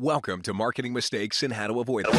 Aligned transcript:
Welcome 0.00 0.42
to 0.42 0.54
Marketing 0.54 0.92
Mistakes 0.92 1.42
and 1.42 1.52
How 1.52 1.66
to 1.66 1.80
Avoid 1.80 2.04
Them. 2.04 2.14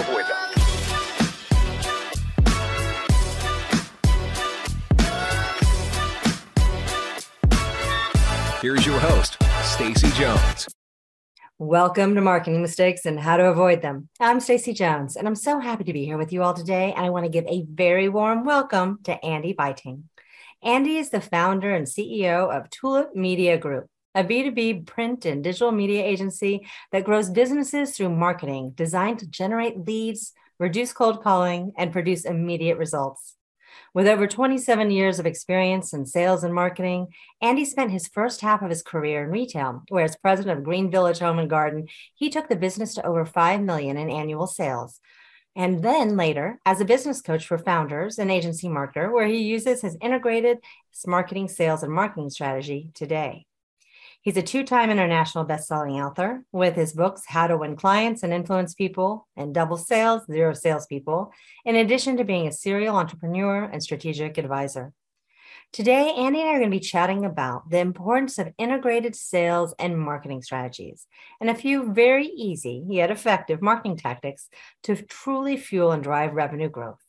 Here's 8.61 8.86
your 8.86 9.00
host, 9.00 9.38
Stacy 9.63 10.09
Jones. 10.09 10.68
Welcome 11.57 12.15
to 12.15 12.21
Marketing 12.21 12.61
Mistakes 12.61 13.05
and 13.05 13.18
How 13.18 13.38
to 13.38 13.45
Avoid 13.45 13.82
Them. 13.82 14.09
I'm 14.20 14.41
Stacy 14.41 14.73
Jones, 14.73 15.16
and 15.16 15.25
I'm 15.25 15.36
so 15.36 15.61
happy 15.61 15.86
to 15.86 15.93
be 15.93 16.04
here 16.04 16.18
with 16.18 16.34
you 16.34 16.43
all 16.43 16.54
today. 16.54 16.93
And 16.93 17.05
I 17.05 17.11
want 17.11 17.23
to 17.23 17.32
give 17.32 17.46
a 17.48 17.66
very 17.71 18.09
warm 18.09 18.43
welcome 18.43 19.00
to 19.05 19.23
Andy 19.23 19.54
Buyting. 19.54 20.09
Andy 20.61 20.98
is 20.98 21.11
the 21.11 21.21
founder 21.21 21.73
and 21.73 21.88
CEO 21.88 22.54
of 22.54 22.70
Tulip 22.70 23.16
Media 23.16 23.57
Group, 23.57 23.86
a 24.16 24.23
B2B 24.23 24.86
print 24.86 25.26
and 25.26 25.44
digital 25.44 25.71
media 25.71 26.04
agency 26.04 26.68
that 26.91 27.04
grows 27.04 27.30
businesses 27.30 27.96
through 27.96 28.09
marketing 28.09 28.71
designed 28.76 29.20
to 29.20 29.28
generate 29.28 29.85
leads, 29.85 30.34
reduce 30.58 30.94
cold 30.94 31.23
calling, 31.23 31.72
and 31.77 31.91
produce 31.91 32.26
immediate 32.26 32.77
results. 32.77 33.35
With 33.94 34.08
over 34.08 34.27
27 34.27 34.91
years 34.91 35.20
of 35.20 35.26
experience 35.26 35.94
in 35.94 36.05
sales 36.05 36.44
and 36.44 36.54
marketing, 36.54 37.08
Andy 37.41 37.66
spent 37.66 37.91
his 37.91 38.08
first 38.08 38.41
half 38.41 38.62
of 38.62 38.70
his 38.70 38.84
career 38.84 39.23
in 39.23 39.32
retail, 39.32 39.84
where 39.90 40.04
as 40.04 40.16
president 40.16 40.57
of 40.57 40.63
Green 40.63 40.91
Village 40.91 41.20
Home 41.20 41.40
and 41.40 41.49
Garden, 41.49 41.88
he 42.13 42.30
took 42.30 42.49
the 42.49 42.55
business 42.55 42.94
to 42.96 43.05
over 43.05 43.26
5 43.26 43.62
million 43.62 43.98
in 43.98 44.10
annual 44.10 44.48
sales. 44.48 44.99
And 45.55 45.84
then 45.84 46.16
later, 46.16 46.60
as 46.66 46.80
a 46.80 46.85
business 46.85 47.21
coach 47.21 47.46
for 47.46 47.57
founders 47.57 48.20
and 48.20 48.30
agency 48.30 48.68
marketer, 48.68 49.12
where 49.12 49.27
he 49.27 49.40
uses 49.40 49.82
his 49.82 49.98
integrated 50.02 50.60
marketing, 51.05 51.48
sales, 51.48 51.82
and 51.82 51.91
marketing 51.91 52.30
strategy 52.30 52.91
today. 52.94 53.46
He's 54.22 54.36
a 54.36 54.41
two 54.41 54.66
time 54.66 54.90
international 54.90 55.46
best-selling 55.46 56.02
author 56.02 56.44
with 56.52 56.76
his 56.76 56.91
books, 56.91 57.22
How 57.26 57.48
to 57.48 57.58
Win 57.58 57.77
Clients 57.77 58.22
and 58.22 58.34
Influence 58.34 58.73
People 58.73 59.27
and 59.38 59.54
Double 59.54 59.77
Sales, 59.77 60.23
Zero 60.30 60.54
Salespeople, 60.54 61.32
in 61.63 61.77
addition 61.77 62.18
to 62.18 62.26
being 62.26 62.46
a 62.46 62.52
serial 62.52 62.98
entrepreneur 62.98 63.63
and 63.63 63.82
strategic 63.82 64.38
advisor. 64.38 64.91
Today, 65.71 66.13
Andy 66.17 66.41
and 66.41 66.49
I 66.49 66.53
are 66.53 66.59
going 66.59 66.71
to 66.71 66.75
be 66.75 66.81
chatting 66.81 67.23
about 67.23 67.69
the 67.69 67.77
importance 67.77 68.39
of 68.39 68.52
integrated 68.58 69.16
sales 69.16 69.73
and 69.80 69.97
marketing 69.97 70.41
strategies 70.41 71.05
and 71.39 71.49
a 71.49 71.55
few 71.55 71.93
very 71.93 72.25
easy 72.25 72.83
yet 72.89 73.11
effective 73.11 73.61
marketing 73.61 73.95
tactics 73.95 74.49
to 74.83 74.95
truly 74.95 75.55
fuel 75.55 75.91
and 75.91 76.03
drive 76.03 76.33
revenue 76.33 76.69
growth. 76.69 76.99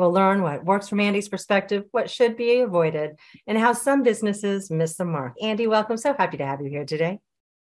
We'll 0.00 0.12
learn 0.12 0.40
what 0.40 0.64
works 0.64 0.88
from 0.88 0.98
Andy's 0.98 1.28
perspective, 1.28 1.84
what 1.90 2.08
should 2.08 2.34
be 2.34 2.60
avoided, 2.60 3.18
and 3.46 3.58
how 3.58 3.74
some 3.74 4.02
businesses 4.02 4.70
miss 4.70 4.96
the 4.96 5.04
mark. 5.04 5.34
Andy, 5.42 5.66
welcome. 5.66 5.98
So 5.98 6.14
happy 6.14 6.38
to 6.38 6.46
have 6.46 6.62
you 6.62 6.70
here 6.70 6.86
today. 6.86 7.18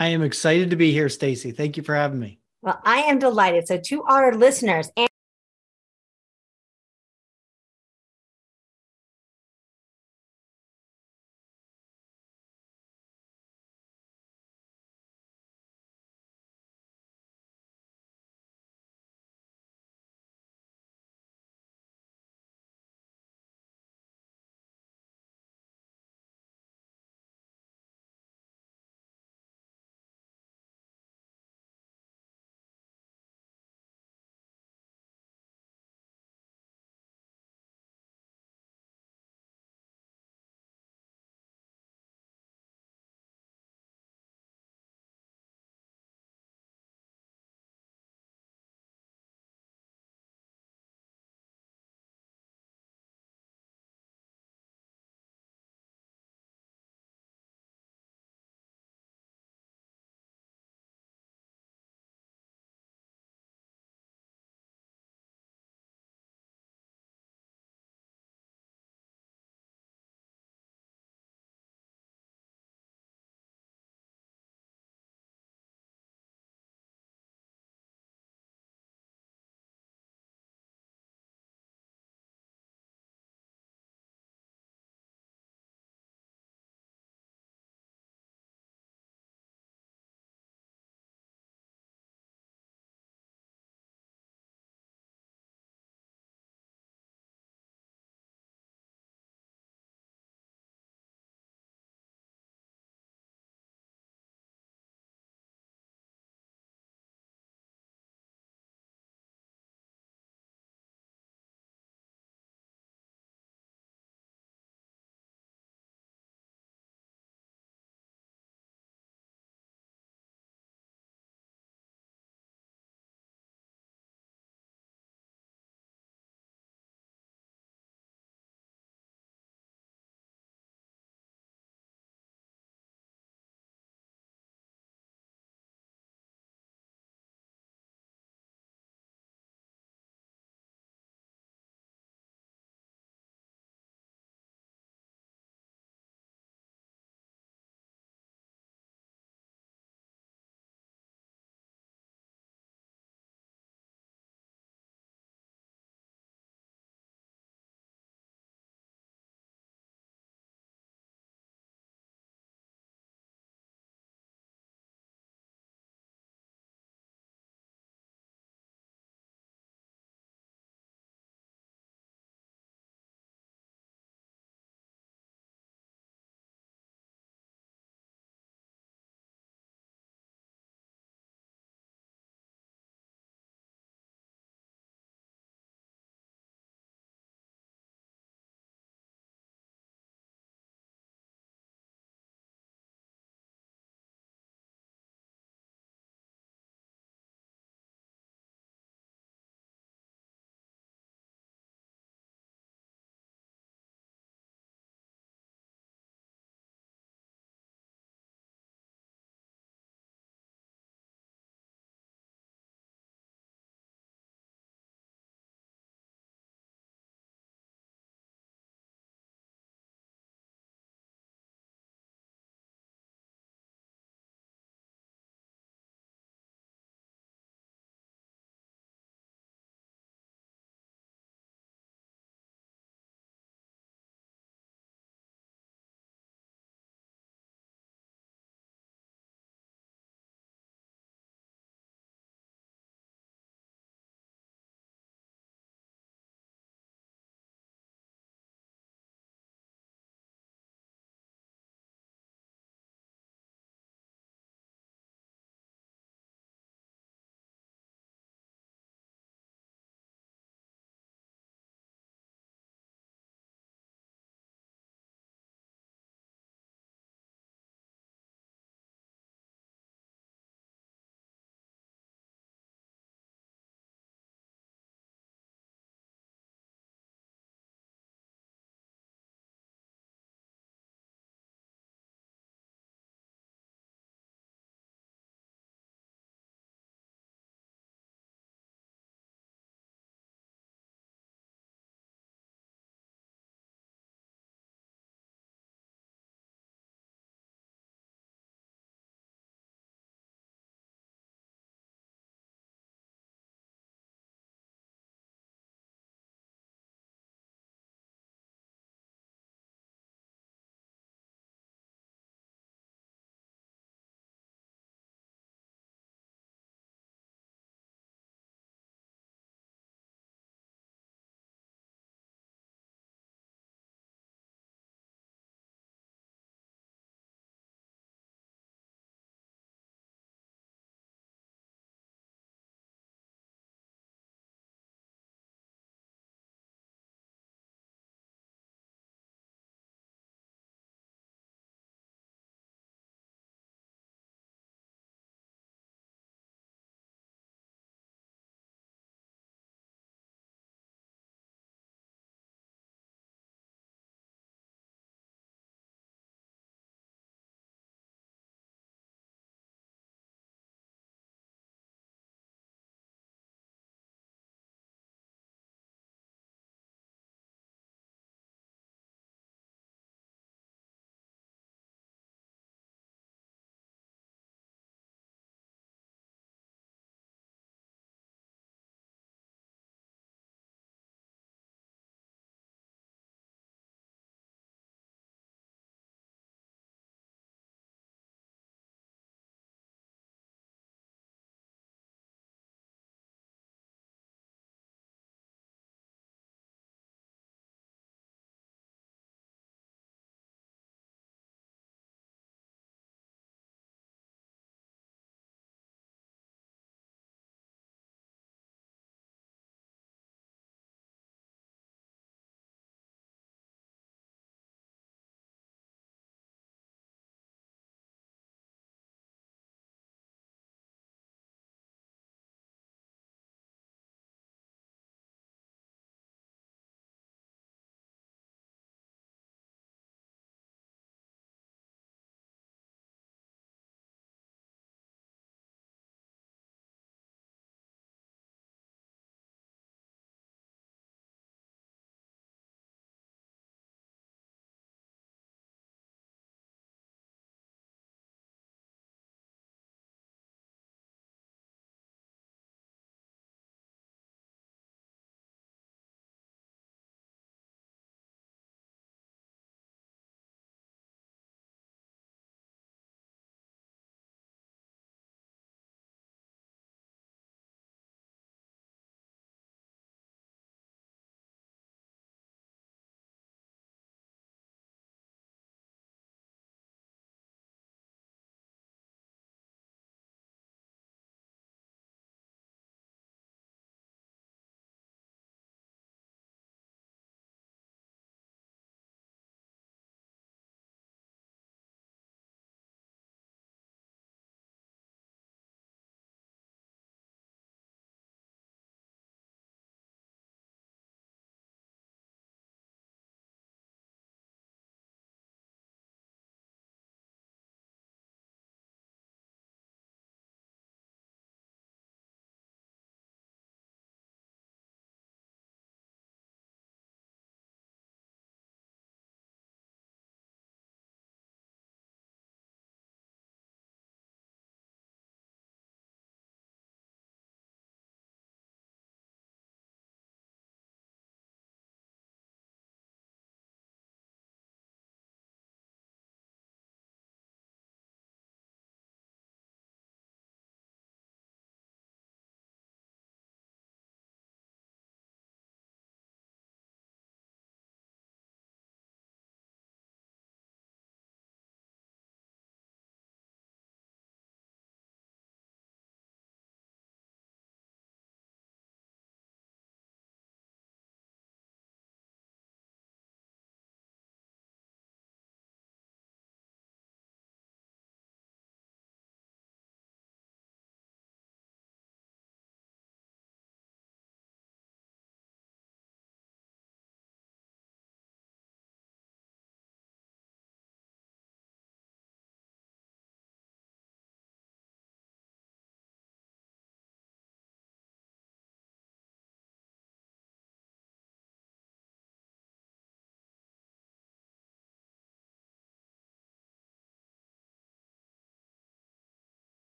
I 0.00 0.08
am 0.08 0.22
excited 0.22 0.70
to 0.70 0.76
be 0.76 0.92
here, 0.92 1.10
Stacy. 1.10 1.50
Thank 1.50 1.76
you 1.76 1.82
for 1.82 1.94
having 1.94 2.18
me. 2.18 2.38
Well, 2.62 2.80
I 2.86 3.00
am 3.00 3.18
delighted. 3.18 3.68
So, 3.68 3.76
to 3.76 4.04
our 4.04 4.34
listeners, 4.34 4.88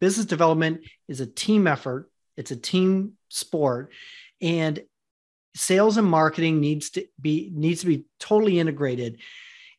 business 0.00 0.26
development 0.26 0.82
is 1.08 1.20
a 1.20 1.26
team 1.26 1.66
effort, 1.66 2.10
it's 2.36 2.50
a 2.50 2.56
team 2.56 3.12
sport. 3.28 3.92
And 4.40 4.82
sales 5.54 5.96
and 5.96 6.06
marketing 6.06 6.60
needs 6.60 6.90
to 6.90 7.06
be 7.20 7.50
needs 7.54 7.80
to 7.80 7.86
be 7.86 8.04
totally 8.20 8.60
integrated. 8.60 9.18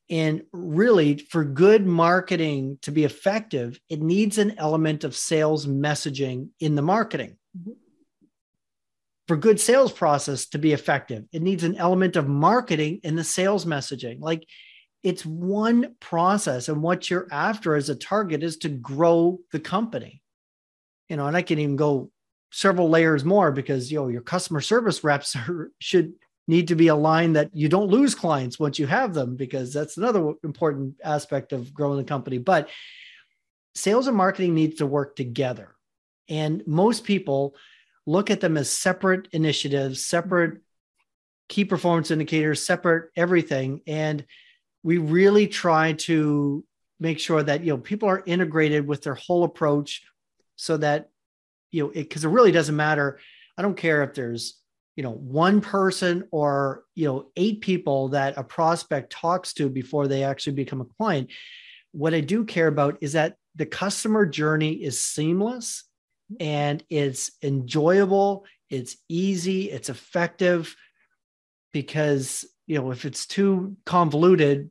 And 0.09 0.43
really 0.51 1.17
for 1.17 1.43
good 1.43 1.85
marketing 1.85 2.79
to 2.83 2.91
be 2.91 3.03
effective 3.03 3.79
it 3.89 4.01
needs 4.01 4.37
an 4.37 4.55
element 4.57 5.03
of 5.03 5.15
sales 5.15 5.65
messaging 5.65 6.49
in 6.59 6.75
the 6.75 6.81
marketing. 6.81 7.37
For 9.27 9.35
good 9.35 9.59
sales 9.59 9.91
process 9.91 10.47
to 10.47 10.57
be 10.57 10.73
effective 10.73 11.25
it 11.31 11.41
needs 11.43 11.63
an 11.63 11.75
element 11.75 12.15
of 12.15 12.27
marketing 12.27 13.01
in 13.03 13.15
the 13.15 13.23
sales 13.23 13.65
messaging. 13.65 14.19
Like 14.19 14.47
it's 15.03 15.25
one 15.25 15.95
process 15.99 16.69
and 16.69 16.81
what 16.81 17.09
you're 17.09 17.27
after 17.31 17.75
as 17.75 17.89
a 17.89 17.95
target 17.95 18.43
is 18.43 18.57
to 18.57 18.69
grow 18.69 19.39
the 19.51 19.59
company. 19.59 20.21
You 21.09 21.15
know 21.15 21.27
and 21.27 21.37
i 21.37 21.41
can 21.41 21.57
even 21.57 21.77
go 21.77 22.11
several 22.51 22.89
layers 22.89 23.23
more 23.23 23.51
because 23.51 23.91
you 23.91 23.99
know 23.99 24.07
your 24.09 24.21
customer 24.21 24.59
service 24.59 25.03
reps 25.03 25.35
are, 25.47 25.71
should 25.79 26.13
need 26.47 26.69
to 26.69 26.75
be 26.75 26.87
aligned 26.87 27.35
that 27.35 27.53
you 27.53 27.67
don't 27.67 27.89
lose 27.89 28.15
clients 28.15 28.59
once 28.59 28.79
you 28.79 28.87
have 28.87 29.13
them 29.13 29.35
because 29.35 29.73
that's 29.73 29.97
another 29.97 30.33
important 30.43 30.95
aspect 31.03 31.51
of 31.51 31.73
growing 31.73 31.97
the 31.97 32.03
company. 32.05 32.37
But 32.37 32.69
sales 33.75 34.07
and 34.07 34.15
marketing 34.15 34.55
needs 34.55 34.77
to 34.77 34.85
work 34.85 35.15
together. 35.15 35.75
And 36.29 36.65
most 36.65 37.03
people 37.03 37.55
look 38.05 38.31
at 38.31 38.39
them 38.39 38.55
as 38.55 38.71
separate 38.71 39.27
initiatives 39.33 40.05
separate 40.05 40.61
key 41.49 41.65
performance 41.65 42.11
indicators 42.11 42.65
separate 42.65 43.11
everything. 43.15 43.81
And 43.85 44.25
we 44.83 44.97
really 44.97 45.47
try 45.47 45.93
to 45.93 46.63
make 46.99 47.19
sure 47.19 47.43
that 47.43 47.63
you 47.63 47.71
know 47.71 47.77
people 47.77 48.09
are 48.09 48.23
integrated 48.25 48.87
with 48.87 49.03
their 49.03 49.15
whole 49.15 49.43
approach 49.43 50.03
so 50.55 50.77
that 50.77 51.09
you 51.71 51.83
know, 51.83 51.89
because 51.93 52.23
it, 52.23 52.27
it 52.27 52.31
really 52.31 52.51
doesn't 52.51 52.75
matter. 52.75 53.19
I 53.57 53.61
don't 53.61 53.77
care 53.77 54.03
if 54.03 54.13
there's, 54.13 54.59
you 54.95 55.03
know, 55.03 55.11
one 55.11 55.61
person 55.61 56.27
or, 56.31 56.83
you 56.95 57.05
know, 57.05 57.29
eight 57.35 57.61
people 57.61 58.09
that 58.09 58.37
a 58.37 58.43
prospect 58.43 59.11
talks 59.11 59.53
to 59.53 59.69
before 59.69 60.07
they 60.07 60.23
actually 60.23 60.53
become 60.53 60.81
a 60.81 60.85
client. 60.85 61.29
What 61.91 62.13
I 62.13 62.21
do 62.21 62.45
care 62.45 62.67
about 62.67 62.97
is 63.01 63.13
that 63.13 63.35
the 63.55 63.65
customer 63.65 64.25
journey 64.25 64.73
is 64.73 65.03
seamless 65.03 65.83
and 66.39 66.83
it's 66.89 67.31
enjoyable, 67.43 68.45
it's 68.69 68.97
easy, 69.09 69.69
it's 69.71 69.89
effective 69.89 70.75
because, 71.73 72.45
you 72.67 72.77
know, 72.77 72.91
if 72.91 73.05
it's 73.05 73.25
too 73.25 73.75
convoluted 73.85 74.69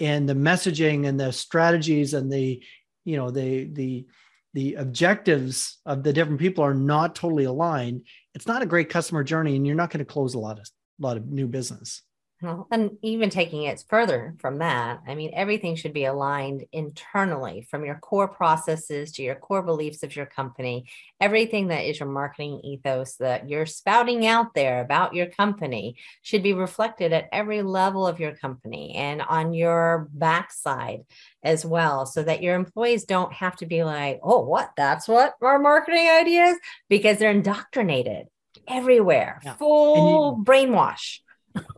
and 0.00 0.28
the 0.28 0.34
messaging 0.34 1.06
and 1.06 1.20
the 1.20 1.32
strategies 1.32 2.14
and 2.14 2.32
the, 2.32 2.62
you 3.04 3.16
know, 3.16 3.30
the, 3.30 3.64
the, 3.64 4.06
the 4.54 4.74
objectives 4.74 5.78
of 5.84 6.04
the 6.04 6.12
different 6.12 6.40
people 6.40 6.64
are 6.64 6.74
not 6.74 7.14
totally 7.14 7.44
aligned, 7.44 8.06
it's 8.34 8.46
not 8.46 8.62
a 8.62 8.66
great 8.66 8.88
customer 8.88 9.24
journey, 9.24 9.56
and 9.56 9.66
you're 9.66 9.76
not 9.76 9.90
going 9.90 9.98
to 9.98 10.04
close 10.04 10.34
a 10.34 10.38
lot 10.38 10.58
of 10.58 10.66
a 11.00 11.02
lot 11.02 11.16
of 11.16 11.26
new 11.26 11.48
business. 11.48 12.02
Well, 12.44 12.68
and 12.70 12.98
even 13.00 13.30
taking 13.30 13.62
it 13.62 13.82
further 13.88 14.34
from 14.38 14.58
that, 14.58 15.00
I 15.06 15.14
mean, 15.14 15.30
everything 15.32 15.76
should 15.76 15.94
be 15.94 16.04
aligned 16.04 16.66
internally 16.72 17.66
from 17.70 17.86
your 17.86 17.94
core 17.94 18.28
processes 18.28 19.12
to 19.12 19.22
your 19.22 19.34
core 19.34 19.62
beliefs 19.62 20.02
of 20.02 20.14
your 20.14 20.26
company. 20.26 20.84
Everything 21.20 21.68
that 21.68 21.88
is 21.88 21.98
your 21.98 22.08
marketing 22.10 22.60
ethos 22.62 23.16
that 23.16 23.48
you're 23.48 23.64
spouting 23.64 24.26
out 24.26 24.52
there 24.54 24.82
about 24.82 25.14
your 25.14 25.24
company 25.26 25.96
should 26.20 26.42
be 26.42 26.52
reflected 26.52 27.14
at 27.14 27.30
every 27.32 27.62
level 27.62 28.06
of 28.06 28.20
your 28.20 28.36
company 28.36 28.94
and 28.94 29.22
on 29.22 29.54
your 29.54 30.08
backside 30.12 31.04
as 31.42 31.64
well, 31.64 32.04
so 32.04 32.22
that 32.22 32.42
your 32.42 32.56
employees 32.56 33.04
don't 33.04 33.32
have 33.32 33.56
to 33.56 33.64
be 33.64 33.84
like, 33.84 34.20
oh, 34.22 34.40
what? 34.40 34.72
That's 34.76 35.08
what 35.08 35.32
our 35.40 35.58
marketing 35.58 36.10
idea 36.10 36.44
is? 36.44 36.58
Because 36.90 37.16
they're 37.16 37.30
indoctrinated 37.30 38.26
everywhere, 38.68 39.40
yeah. 39.42 39.54
full 39.54 40.36
you- 40.36 40.44
brainwash 40.44 41.20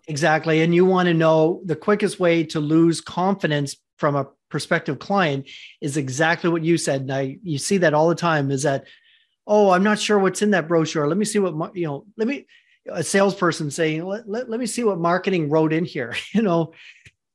Exactly. 0.09 0.63
And 0.63 0.75
you 0.75 0.85
want 0.85 1.07
to 1.09 1.15
know 1.15 1.61
the 1.65 1.77
quickest 1.77 2.21
way 2.21 2.45
to 2.45 2.61
lose 2.61 3.01
confidence 3.01 3.77
from 3.97 4.15
a 4.15 4.29
prospective 4.49 4.99
client 4.99 5.49
is 5.81 5.97
exactly 5.97 6.51
what 6.51 6.65
you 6.65 6.79
said. 6.79 7.03
And 7.03 7.13
I, 7.13 7.39
you 7.43 7.59
see 7.59 7.79
that 7.79 7.95
all 7.95 8.09
the 8.09 8.15
time 8.15 8.51
is 8.51 8.63
that, 8.63 8.85
oh, 9.47 9.71
I'm 9.71 9.83
not 9.83 9.99
sure 9.99 10.19
what's 10.19 10.43
in 10.43 10.53
that 10.53 10.69
brochure. 10.69 11.09
Let 11.09 11.19
me 11.19 11.25
see 11.25 11.39
what, 11.39 11.77
you 11.77 11.87
know, 11.87 12.07
let 12.17 12.29
me, 12.29 12.47
a 12.89 13.03
salesperson 13.03 13.71
saying, 13.71 14.05
let, 14.05 14.29
let, 14.29 14.49
let 14.49 14.61
me 14.61 14.67
see 14.67 14.85
what 14.85 14.99
marketing 14.99 15.51
wrote 15.51 15.73
in 15.73 15.85
here. 15.85 16.15
You 16.33 16.43
know, 16.43 16.73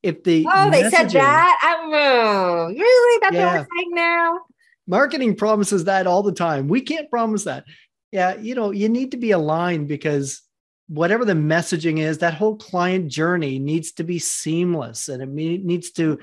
if 0.01 0.23
the, 0.23 0.47
oh, 0.51 0.71
they 0.71 0.89
said 0.89 1.09
that. 1.11 1.59
I 1.61 2.71
really? 2.71 3.19
That's 3.21 3.35
yeah. 3.35 3.45
what 3.45 3.67
we're 3.69 3.77
saying 3.77 3.91
now. 3.93 4.39
Marketing 4.87 5.35
promises 5.35 5.83
that 5.85 6.07
all 6.07 6.23
the 6.23 6.31
time. 6.31 6.67
We 6.67 6.81
can't 6.81 7.09
promise 7.09 7.43
that. 7.43 7.65
Yeah. 8.11 8.35
You 8.35 8.55
know, 8.55 8.71
you 8.71 8.89
need 8.89 9.11
to 9.11 9.17
be 9.17 9.31
aligned 9.31 9.87
because 9.87 10.41
whatever 10.87 11.25
the 11.25 11.33
messaging 11.33 11.99
is, 11.99 12.19
that 12.19 12.33
whole 12.33 12.55
client 12.55 13.07
journey 13.07 13.59
needs 13.59 13.93
to 13.93 14.03
be 14.03 14.19
seamless 14.19 15.09
and 15.09 15.21
it 15.21 15.29
needs 15.63 15.91
to, 15.91 16.19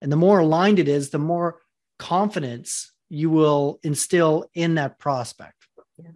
and 0.00 0.12
the 0.12 0.16
more 0.16 0.40
aligned 0.40 0.78
it 0.78 0.88
is, 0.88 1.10
the 1.10 1.18
more 1.18 1.60
confidence 1.98 2.92
you 3.08 3.30
will 3.30 3.78
instill 3.82 4.46
in 4.54 4.74
that 4.76 4.98
prospect. 4.98 5.66
Yeah. 5.98 6.10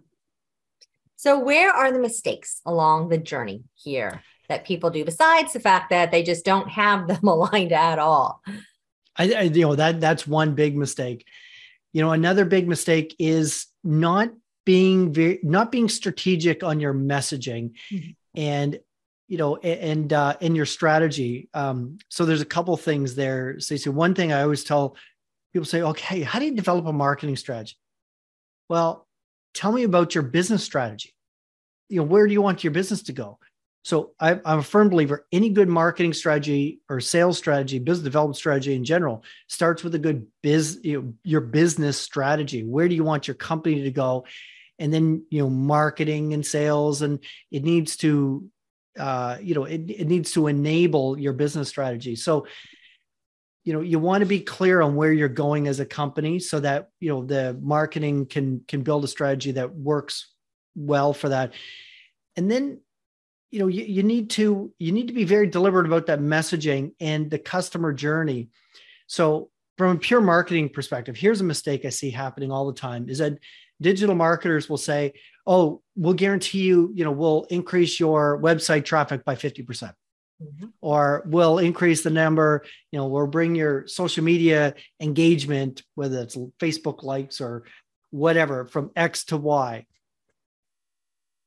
So, 1.15 1.39
where 1.39 1.71
are 1.71 1.91
the 1.91 1.99
mistakes 1.99 2.61
along 2.65 3.09
the 3.09 3.17
journey 3.17 3.63
here 3.75 4.21
that 4.49 4.65
people 4.65 4.89
do 4.89 5.05
besides 5.05 5.53
the 5.53 5.59
fact 5.59 5.89
that 5.91 6.11
they 6.11 6.23
just 6.23 6.43
don't 6.43 6.69
have 6.69 7.07
them 7.07 7.23
aligned 7.27 7.71
at 7.71 7.99
all? 7.99 8.41
I, 9.15 9.33
I 9.33 9.41
you 9.43 9.61
know 9.61 9.75
that 9.75 9.99
that's 9.99 10.27
one 10.27 10.55
big 10.55 10.75
mistake. 10.75 11.25
You 11.93 12.01
know, 12.01 12.11
another 12.11 12.45
big 12.45 12.67
mistake 12.67 13.15
is 13.17 13.67
not 13.83 14.29
being 14.67 15.13
very 15.13 15.39
not 15.43 15.71
being 15.71 15.87
strategic 15.87 16.61
on 16.61 16.81
your 16.81 16.93
messaging 16.93 17.71
mm-hmm. 17.89 18.09
and 18.35 18.77
you 19.29 19.37
know 19.37 19.55
and 19.55 20.11
uh 20.11 20.35
in 20.41 20.55
your 20.55 20.65
strategy. 20.65 21.47
Um 21.53 21.99
so 22.09 22.25
there's 22.25 22.41
a 22.41 22.45
couple 22.45 22.75
things 22.75 23.15
there. 23.15 23.61
Stacy. 23.61 23.89
one 23.89 24.13
thing 24.13 24.33
i 24.33 24.41
always 24.41 24.65
tell 24.65 24.97
people 25.53 25.65
say 25.65 25.81
okay 25.81 26.21
how 26.21 26.37
do 26.37 26.45
you 26.45 26.53
develop 26.53 26.85
a 26.85 26.91
marketing 26.91 27.37
strategy? 27.37 27.77
Well 28.67 29.07
tell 29.53 29.71
me 29.71 29.83
about 29.83 30.13
your 30.13 30.23
business 30.23 30.65
strategy. 30.65 31.15
You 31.87 32.01
know 32.01 32.07
where 32.07 32.27
do 32.27 32.33
you 32.33 32.41
want 32.41 32.65
your 32.65 32.71
business 32.71 33.03
to 33.03 33.13
go? 33.13 33.39
So 33.85 34.11
I, 34.19 34.31
am 34.33 34.59
a 34.59 34.63
firm 34.63 34.89
believer 34.89 35.25
any 35.31 35.49
good 35.49 35.69
marketing 35.69 36.11
strategy 36.11 36.81
or 36.89 36.99
sales 36.99 37.37
strategy 37.37 37.79
business 37.79 38.03
development 38.03 38.35
strategy 38.35 38.75
in 38.75 38.83
general 38.83 39.23
starts 39.47 39.81
with 39.81 39.95
a 39.95 39.99
good 39.99 40.27
biz 40.43 40.81
you 40.83 41.01
know, 41.01 41.13
your 41.23 41.39
business 41.39 41.97
strategy. 41.97 42.65
Where 42.65 42.89
do 42.89 42.95
you 42.95 43.05
want 43.05 43.29
your 43.29 43.35
company 43.35 43.83
to 43.83 43.91
go 43.91 44.25
and 44.79 44.93
then 44.93 45.25
you 45.29 45.41
know 45.41 45.49
marketing 45.49 46.33
and 46.33 46.45
sales 46.45 47.01
and 47.01 47.19
it 47.51 47.63
needs 47.63 47.97
to 47.97 48.49
uh, 48.99 49.37
you 49.41 49.55
know 49.55 49.65
it, 49.65 49.89
it 49.89 50.07
needs 50.07 50.31
to 50.33 50.47
enable 50.47 51.19
your 51.19 51.33
business 51.33 51.69
strategy. 51.69 52.15
So 52.15 52.47
you 53.63 53.73
know 53.73 53.81
you 53.81 53.99
want 53.99 54.21
to 54.21 54.25
be 54.25 54.39
clear 54.39 54.81
on 54.81 54.95
where 54.95 55.11
you're 55.11 55.29
going 55.29 55.67
as 55.67 55.79
a 55.79 55.85
company 55.85 56.39
so 56.39 56.59
that 56.59 56.89
you 56.99 57.09
know 57.09 57.25
the 57.25 57.57
marketing 57.61 58.25
can 58.25 58.61
can 58.67 58.81
build 58.81 59.03
a 59.03 59.07
strategy 59.07 59.51
that 59.53 59.73
works 59.73 60.33
well 60.75 61.13
for 61.13 61.29
that. 61.29 61.53
And 62.35 62.49
then 62.49 62.79
you 63.51 63.59
know 63.59 63.67
you, 63.67 63.83
you 63.83 64.03
need 64.03 64.29
to 64.31 64.71
you 64.79 64.91
need 64.91 65.07
to 65.07 65.13
be 65.13 65.25
very 65.25 65.47
deliberate 65.47 65.85
about 65.85 66.07
that 66.07 66.19
messaging 66.19 66.93
and 66.99 67.29
the 67.29 67.39
customer 67.39 67.93
journey. 67.93 68.49
So 69.07 69.49
from 69.77 69.95
a 69.95 69.99
pure 69.99 70.21
marketing 70.21 70.69
perspective 70.69 71.15
here's 71.15 71.41
a 71.41 71.43
mistake 71.43 71.85
i 71.85 71.89
see 71.89 72.09
happening 72.09 72.51
all 72.51 72.65
the 72.65 72.79
time 72.79 73.07
is 73.09 73.19
that 73.19 73.37
digital 73.81 74.15
marketers 74.15 74.69
will 74.69 74.77
say, 74.77 75.13
"Oh, 75.45 75.81
we'll 75.95 76.13
guarantee 76.13 76.61
you, 76.61 76.91
you 76.93 77.03
know, 77.03 77.11
we'll 77.11 77.43
increase 77.49 77.99
your 77.99 78.41
website 78.41 78.85
traffic 78.85 79.23
by 79.25 79.35
50%." 79.35 79.93
Mm-hmm. 80.41 80.67
Or 80.81 81.23
we'll 81.25 81.57
increase 81.57 82.03
the 82.03 82.11
number, 82.11 82.63
you 82.91 82.99
know, 82.99 83.07
we'll 83.07 83.27
bring 83.27 83.55
your 83.55 83.87
social 83.87 84.23
media 84.23 84.75
engagement, 84.99 85.81
whether 85.95 86.21
it's 86.21 86.37
Facebook 86.59 87.01
likes 87.03 87.41
or 87.41 87.63
whatever, 88.11 88.67
from 88.67 88.91
X 88.95 89.25
to 89.25 89.37
Y. 89.37 89.85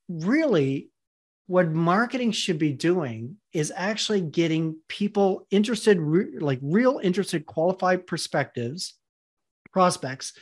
Really, 0.09 0.91
what 1.47 1.71
marketing 1.71 2.33
should 2.33 2.59
be 2.59 2.73
doing 2.73 3.37
is 3.53 3.73
actually 3.75 4.21
getting 4.23 4.77
people 4.89 5.47
interested, 5.51 5.99
like 6.41 6.59
real 6.63 7.01
interested, 7.03 7.47
qualified 7.47 8.07
perspectives, 8.07 8.95
prospects 9.73 10.33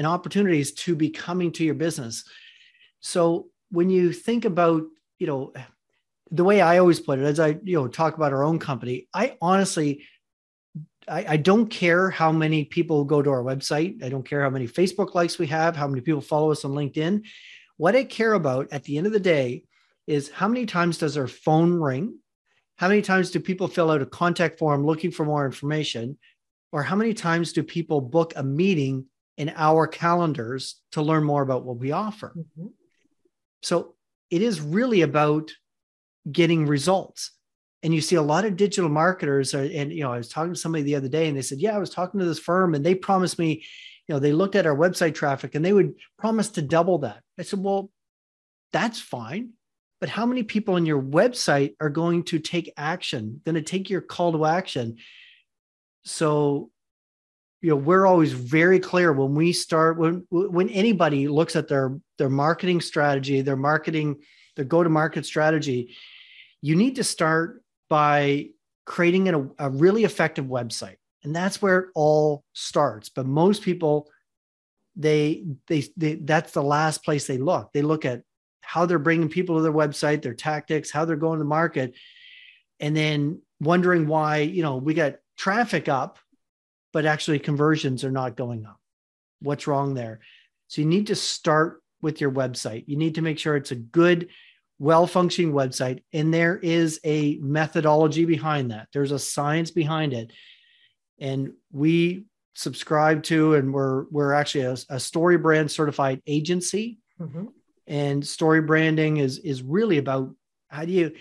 and 0.00 0.06
opportunities 0.06 0.72
to 0.72 0.94
be 0.94 1.10
coming 1.10 1.52
to 1.52 1.62
your 1.62 1.74
business. 1.74 2.24
So 3.00 3.48
when 3.70 3.90
you 3.90 4.14
think 4.14 4.46
about, 4.46 4.84
you 5.18 5.26
know, 5.26 5.52
the 6.30 6.42
way 6.42 6.62
I 6.62 6.78
always 6.78 6.98
put 6.98 7.18
it, 7.18 7.26
as 7.26 7.38
I, 7.38 7.58
you 7.62 7.76
know, 7.76 7.86
talk 7.86 8.16
about 8.16 8.32
our 8.32 8.42
own 8.42 8.58
company, 8.58 9.08
I 9.12 9.36
honestly, 9.42 10.06
I, 11.06 11.26
I 11.28 11.36
don't 11.36 11.68
care 11.68 12.08
how 12.08 12.32
many 12.32 12.64
people 12.64 13.04
go 13.04 13.20
to 13.20 13.28
our 13.28 13.42
website. 13.42 14.02
I 14.02 14.08
don't 14.08 14.26
care 14.26 14.40
how 14.40 14.48
many 14.48 14.66
Facebook 14.66 15.14
likes 15.14 15.38
we 15.38 15.48
have, 15.48 15.76
how 15.76 15.86
many 15.86 16.00
people 16.00 16.22
follow 16.22 16.50
us 16.50 16.64
on 16.64 16.70
LinkedIn. 16.70 17.26
What 17.76 17.94
I 17.94 18.04
care 18.04 18.32
about 18.32 18.68
at 18.72 18.84
the 18.84 18.96
end 18.96 19.06
of 19.06 19.12
the 19.12 19.20
day 19.20 19.64
is 20.06 20.30
how 20.30 20.48
many 20.48 20.64
times 20.64 20.96
does 20.96 21.18
our 21.18 21.28
phone 21.28 21.74
ring? 21.74 22.16
How 22.76 22.88
many 22.88 23.02
times 23.02 23.30
do 23.30 23.38
people 23.38 23.68
fill 23.68 23.90
out 23.90 24.00
a 24.00 24.06
contact 24.06 24.58
form 24.58 24.86
looking 24.86 25.10
for 25.10 25.26
more 25.26 25.44
information? 25.44 26.16
Or 26.72 26.82
how 26.82 26.96
many 26.96 27.12
times 27.12 27.52
do 27.52 27.62
people 27.62 28.00
book 28.00 28.32
a 28.34 28.42
meeting 28.42 29.04
in 29.40 29.50
our 29.56 29.86
calendars 29.86 30.76
to 30.92 31.00
learn 31.00 31.24
more 31.24 31.40
about 31.40 31.64
what 31.64 31.78
we 31.78 31.92
offer. 31.92 32.34
Mm-hmm. 32.36 32.66
So 33.62 33.94
it 34.30 34.42
is 34.42 34.60
really 34.60 35.00
about 35.00 35.50
getting 36.30 36.66
results. 36.66 37.30
And 37.82 37.94
you 37.94 38.02
see 38.02 38.16
a 38.16 38.22
lot 38.22 38.44
of 38.44 38.58
digital 38.58 38.90
marketers, 38.90 39.54
are, 39.54 39.62
and 39.62 39.90
you 39.90 40.02
know, 40.02 40.12
I 40.12 40.18
was 40.18 40.28
talking 40.28 40.52
to 40.52 40.60
somebody 40.60 40.84
the 40.84 40.96
other 40.96 41.08
day, 41.08 41.26
and 41.26 41.34
they 41.34 41.40
said, 41.40 41.58
"Yeah, 41.58 41.74
I 41.74 41.78
was 41.78 41.88
talking 41.88 42.20
to 42.20 42.26
this 42.26 42.38
firm, 42.38 42.74
and 42.74 42.84
they 42.84 42.94
promised 42.94 43.38
me, 43.38 43.64
you 44.06 44.14
know, 44.14 44.18
they 44.18 44.34
looked 44.34 44.56
at 44.56 44.66
our 44.66 44.76
website 44.76 45.14
traffic, 45.14 45.54
and 45.54 45.64
they 45.64 45.72
would 45.72 45.94
promise 46.18 46.50
to 46.50 46.62
double 46.62 46.98
that." 46.98 47.22
I 47.38 47.42
said, 47.42 47.60
"Well, 47.60 47.90
that's 48.74 49.00
fine, 49.00 49.54
but 50.00 50.10
how 50.10 50.26
many 50.26 50.42
people 50.42 50.74
on 50.74 50.84
your 50.84 51.00
website 51.00 51.76
are 51.80 51.88
going 51.88 52.24
to 52.24 52.38
take 52.38 52.74
action, 52.76 53.40
going 53.46 53.54
to 53.54 53.62
take 53.62 53.88
your 53.88 54.02
call 54.02 54.32
to 54.32 54.44
action?" 54.44 54.98
So 56.04 56.70
you 57.60 57.70
know 57.70 57.76
we're 57.76 58.06
always 58.06 58.32
very 58.32 58.80
clear 58.80 59.12
when 59.12 59.34
we 59.34 59.52
start 59.52 59.98
when 59.98 60.26
when 60.30 60.68
anybody 60.70 61.28
looks 61.28 61.56
at 61.56 61.68
their 61.68 61.98
their 62.18 62.30
marketing 62.30 62.80
strategy 62.80 63.40
their 63.40 63.56
marketing 63.56 64.16
their 64.56 64.64
go 64.64 64.82
to 64.82 64.88
market 64.88 65.26
strategy 65.26 65.94
you 66.62 66.76
need 66.76 66.96
to 66.96 67.04
start 67.04 67.62
by 67.88 68.50
creating 68.84 69.28
a, 69.28 69.48
a 69.58 69.70
really 69.70 70.04
effective 70.04 70.46
website. 70.46 70.96
And 71.22 71.34
that's 71.36 71.60
where 71.60 71.78
it 71.78 71.88
all 71.94 72.44
starts. 72.54 73.08
But 73.08 73.26
most 73.26 73.62
people 73.62 74.08
they, 74.96 75.44
they 75.68 75.84
they 75.96 76.14
that's 76.16 76.52
the 76.52 76.62
last 76.62 77.04
place 77.04 77.26
they 77.26 77.38
look. 77.38 77.72
They 77.72 77.82
look 77.82 78.04
at 78.04 78.22
how 78.60 78.86
they're 78.86 78.98
bringing 78.98 79.28
people 79.28 79.56
to 79.56 79.62
their 79.62 79.72
website 79.72 80.22
their 80.22 80.34
tactics 80.34 80.90
how 80.90 81.04
they're 81.04 81.16
going 81.16 81.38
to 81.38 81.44
market 81.44 81.94
and 82.78 82.94
then 82.94 83.40
wondering 83.60 84.06
why 84.06 84.38
you 84.38 84.62
know 84.62 84.76
we 84.76 84.94
got 84.94 85.16
traffic 85.36 85.88
up 85.88 86.18
but 86.92 87.06
actually 87.06 87.38
conversions 87.38 88.04
are 88.04 88.10
not 88.10 88.36
going 88.36 88.66
up. 88.66 88.80
What's 89.40 89.66
wrong 89.66 89.94
there? 89.94 90.20
So 90.68 90.80
you 90.80 90.86
need 90.86 91.08
to 91.08 91.16
start 91.16 91.82
with 92.02 92.20
your 92.20 92.30
website. 92.30 92.84
You 92.86 92.96
need 92.96 93.16
to 93.16 93.22
make 93.22 93.38
sure 93.38 93.56
it's 93.56 93.72
a 93.72 93.76
good, 93.76 94.28
well 94.78 95.06
functioning 95.06 95.52
website. 95.52 96.02
And 96.12 96.32
there 96.32 96.56
is 96.56 97.00
a 97.04 97.36
methodology 97.38 98.24
behind 98.24 98.70
that, 98.70 98.88
there's 98.92 99.12
a 99.12 99.18
science 99.18 99.70
behind 99.70 100.12
it. 100.12 100.32
And 101.18 101.52
we 101.70 102.24
subscribe 102.54 103.22
to, 103.24 103.54
and 103.54 103.72
we're, 103.72 104.04
we're 104.10 104.32
actually 104.32 104.64
a, 104.64 104.72
a 104.72 104.96
StoryBrand 104.96 105.70
certified 105.70 106.22
agency. 106.26 106.98
Mm-hmm. 107.20 107.46
And 107.86 108.26
story 108.26 108.62
branding 108.62 109.18
is, 109.18 109.38
is 109.38 109.62
really 109.62 109.98
about 109.98 110.34
how 110.68 110.84
do 110.84 110.92
you 110.92 111.12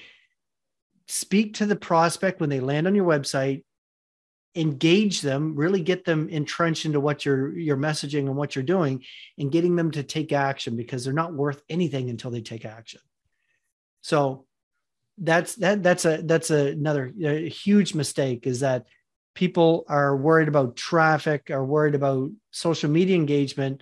speak 1.07 1.55
to 1.55 1.65
the 1.65 1.75
prospect 1.75 2.39
when 2.39 2.49
they 2.49 2.59
land 2.59 2.87
on 2.87 2.95
your 2.95 3.05
website 3.05 3.63
engage 4.55 5.21
them 5.21 5.55
really 5.55 5.81
get 5.81 6.05
them 6.05 6.27
entrenched 6.29 6.85
into 6.85 6.99
what 6.99 7.23
you're 7.23 7.55
you're 7.57 7.77
messaging 7.77 8.21
and 8.21 8.35
what 8.35 8.55
you're 8.55 8.63
doing 8.63 9.03
and 9.37 9.51
getting 9.51 9.75
them 9.75 9.91
to 9.91 10.01
take 10.01 10.31
action 10.33 10.75
because 10.75 11.03
they're 11.03 11.13
not 11.13 11.33
worth 11.33 11.61
anything 11.69 12.09
until 12.09 12.31
they 12.31 12.41
take 12.41 12.65
action. 12.65 12.99
So 14.01 14.45
that's 15.17 15.55
that 15.55 15.83
that's 15.83 16.05
a 16.05 16.21
that's 16.23 16.49
a, 16.49 16.71
another 16.71 17.13
a 17.23 17.47
huge 17.47 17.93
mistake 17.93 18.47
is 18.47 18.61
that 18.61 18.85
people 19.35 19.85
are 19.87 20.17
worried 20.17 20.47
about 20.47 20.75
traffic 20.75 21.51
are 21.51 21.65
worried 21.65 21.95
about 21.95 22.31
social 22.51 22.89
media 22.89 23.15
engagement 23.15 23.81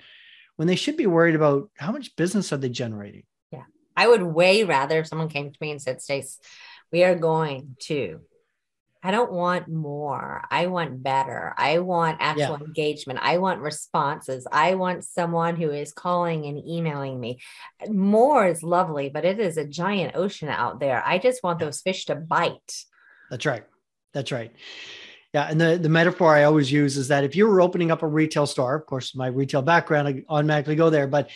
when 0.58 0.68
they 0.68 0.76
should 0.76 0.98
be 0.98 1.08
worried 1.08 1.36
about 1.36 1.70
how 1.78 1.92
much 1.92 2.16
business 2.16 2.52
are 2.52 2.58
they 2.58 2.70
generating. 2.70 3.24
Yeah. 3.52 3.64
I 3.96 4.08
would 4.08 4.24
way 4.24 4.64
rather 4.64 5.00
if 5.00 5.08
someone 5.08 5.30
came 5.30 5.52
to 5.52 5.58
me 5.62 5.72
and 5.72 5.82
said 5.82 6.02
stace 6.02 6.40
we 6.92 7.04
are 7.04 7.16
going 7.16 7.76
to 7.84 8.22
I 9.04 9.12
don't 9.12 9.32
want 9.32 9.68
more. 9.68 10.44
I 10.50 10.68
want 10.68 11.04
better. 11.04 11.54
I 11.58 11.80
want 11.80 12.18
actual 12.20 12.58
yeah. 12.60 12.66
engagement. 12.66 13.20
I 13.22 13.38
want 13.38 13.62
responses. 13.62 14.48
I 14.52 14.76
want 14.76 15.04
someone 15.04 15.56
who 15.56 15.72
is 15.72 15.94
calling 15.94 16.46
and 16.46 16.58
emailing 16.68 17.20
me. 17.20 17.40
More 17.88 18.48
is 18.48 18.64
lovely, 18.64 19.10
but 19.10 19.26
it 19.26 19.40
is 19.40 19.58
a 19.58 19.66
giant 19.66 20.16
ocean 20.16 20.50
out 20.50 20.80
there. 20.80 21.04
I 21.06 21.20
just 21.20 21.44
want 21.44 21.60
those 21.60 21.82
fish 21.82 22.06
to 22.06 22.16
bite. 22.16 22.84
That's 23.30 23.46
right. 23.46 23.66
That's 24.14 24.32
right. 24.32 24.52
Yeah. 25.34 25.48
And 25.50 25.60
the, 25.60 25.78
the 25.78 25.90
metaphor 25.90 26.34
I 26.36 26.44
always 26.44 26.72
use 26.72 26.98
is 26.98 27.10
that 27.10 27.24
if 27.24 27.36
you 27.36 27.48
were 27.48 27.62
opening 27.62 27.92
up 27.92 28.02
a 28.02 28.08
retail 28.08 28.48
store, 28.48 28.76
of 28.76 28.86
course, 28.86 29.16
my 29.16 29.28
retail 29.28 29.62
background, 29.62 30.08
I 30.08 30.24
automatically 30.30 30.76
go 30.76 30.90
there. 30.90 31.08
But 31.08 31.30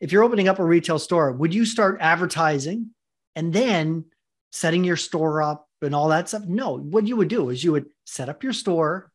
if 0.00 0.12
you're 0.12 0.24
opening 0.24 0.48
up 0.48 0.58
a 0.58 0.64
retail 0.64 0.98
store, 0.98 1.32
would 1.32 1.54
you 1.54 1.64
start 1.64 1.98
advertising 2.00 2.90
and 3.34 3.52
then 3.52 4.06
setting 4.52 4.84
your 4.84 4.96
store 4.96 5.42
up 5.42 5.65
and 5.86 5.94
all 5.94 6.08
that 6.08 6.28
stuff. 6.28 6.44
No, 6.44 6.78
what 6.78 7.06
you 7.06 7.16
would 7.16 7.28
do 7.28 7.50
is 7.50 7.64
you 7.64 7.72
would 7.72 7.86
set 8.04 8.28
up 8.28 8.42
your 8.42 8.52
store, 8.52 9.10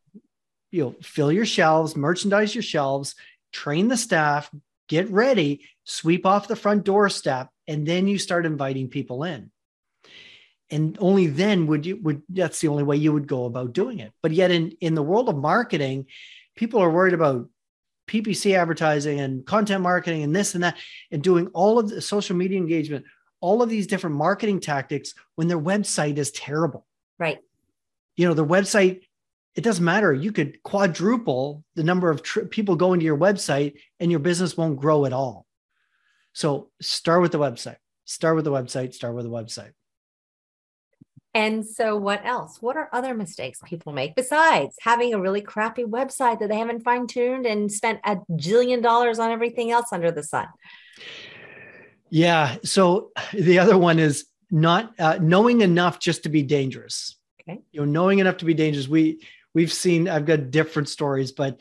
you 0.70 0.82
know, 0.82 0.94
fill 1.02 1.30
your 1.30 1.46
shelves, 1.46 1.96
merchandise 1.96 2.54
your 2.54 2.62
shelves, 2.62 3.14
train 3.52 3.88
the 3.88 3.96
staff, 3.96 4.50
get 4.88 5.10
ready, 5.10 5.66
sweep 5.84 6.26
off 6.26 6.48
the 6.48 6.56
front 6.56 6.84
doorstep, 6.84 7.48
and 7.68 7.86
then 7.86 8.08
you 8.08 8.18
start 8.18 8.46
inviting 8.46 8.88
people 8.88 9.24
in. 9.24 9.50
And 10.70 10.96
only 11.00 11.26
then 11.26 11.66
would 11.66 11.84
you 11.84 11.96
would 11.98 12.22
that's 12.30 12.60
the 12.60 12.68
only 12.68 12.82
way 12.82 12.96
you 12.96 13.12
would 13.12 13.26
go 13.26 13.44
about 13.44 13.74
doing 13.74 13.98
it. 13.98 14.12
But 14.22 14.32
yet 14.32 14.50
in 14.50 14.70
in 14.80 14.94
the 14.94 15.02
world 15.02 15.28
of 15.28 15.36
marketing, 15.36 16.06
people 16.56 16.80
are 16.80 16.90
worried 16.90 17.12
about 17.12 17.48
PPC 18.08 18.56
advertising 18.56 19.20
and 19.20 19.44
content 19.44 19.82
marketing 19.82 20.22
and 20.22 20.34
this 20.34 20.54
and 20.54 20.64
that 20.64 20.78
and 21.10 21.22
doing 21.22 21.48
all 21.48 21.78
of 21.78 21.88
the 21.88 22.00
social 22.00 22.36
media 22.36 22.58
engagement 22.58 23.04
all 23.42 23.60
of 23.60 23.68
these 23.68 23.86
different 23.86 24.16
marketing 24.16 24.60
tactics 24.60 25.12
when 25.34 25.48
their 25.48 25.60
website 25.60 26.16
is 26.16 26.30
terrible. 26.30 26.86
Right. 27.18 27.38
You 28.16 28.26
know, 28.26 28.34
their 28.34 28.46
website, 28.46 29.02
it 29.54 29.64
doesn't 29.64 29.84
matter. 29.84 30.14
You 30.14 30.32
could 30.32 30.62
quadruple 30.62 31.64
the 31.74 31.84
number 31.84 32.08
of 32.08 32.22
tr- 32.22 32.42
people 32.42 32.76
going 32.76 33.00
to 33.00 33.04
your 33.04 33.18
website 33.18 33.74
and 34.00 34.10
your 34.10 34.20
business 34.20 34.56
won't 34.56 34.80
grow 34.80 35.04
at 35.04 35.12
all. 35.12 35.44
So 36.32 36.70
start 36.80 37.20
with 37.20 37.32
the 37.32 37.38
website. 37.38 37.76
Start 38.04 38.36
with 38.36 38.44
the 38.44 38.52
website. 38.52 38.94
Start 38.94 39.14
with 39.14 39.24
the 39.24 39.30
website. 39.30 39.72
And 41.34 41.66
so, 41.66 41.96
what 41.96 42.24
else? 42.26 42.58
What 42.60 42.76
are 42.76 42.90
other 42.92 43.14
mistakes 43.14 43.58
people 43.64 43.94
make 43.94 44.14
besides 44.14 44.76
having 44.82 45.14
a 45.14 45.20
really 45.20 45.40
crappy 45.40 45.84
website 45.84 46.40
that 46.40 46.50
they 46.50 46.58
haven't 46.58 46.82
fine 46.82 47.06
tuned 47.06 47.46
and 47.46 47.72
spent 47.72 48.00
a 48.04 48.18
jillion 48.32 48.82
dollars 48.82 49.18
on 49.18 49.30
everything 49.30 49.70
else 49.70 49.86
under 49.92 50.10
the 50.10 50.22
sun? 50.22 50.46
Yeah. 52.12 52.56
So 52.62 53.10
the 53.32 53.58
other 53.58 53.78
one 53.78 53.98
is 53.98 54.26
not 54.50 54.92
uh, 54.98 55.18
knowing 55.18 55.62
enough 55.62 55.98
just 55.98 56.24
to 56.24 56.28
be 56.28 56.42
dangerous. 56.42 57.16
Okay. 57.40 57.62
You 57.72 57.80
know, 57.80 57.86
knowing 57.86 58.18
enough 58.18 58.36
to 58.36 58.44
be 58.44 58.52
dangerous. 58.52 58.86
We 58.86 59.26
we've 59.54 59.72
seen. 59.72 60.10
I've 60.10 60.26
got 60.26 60.50
different 60.50 60.90
stories, 60.90 61.32
but 61.32 61.58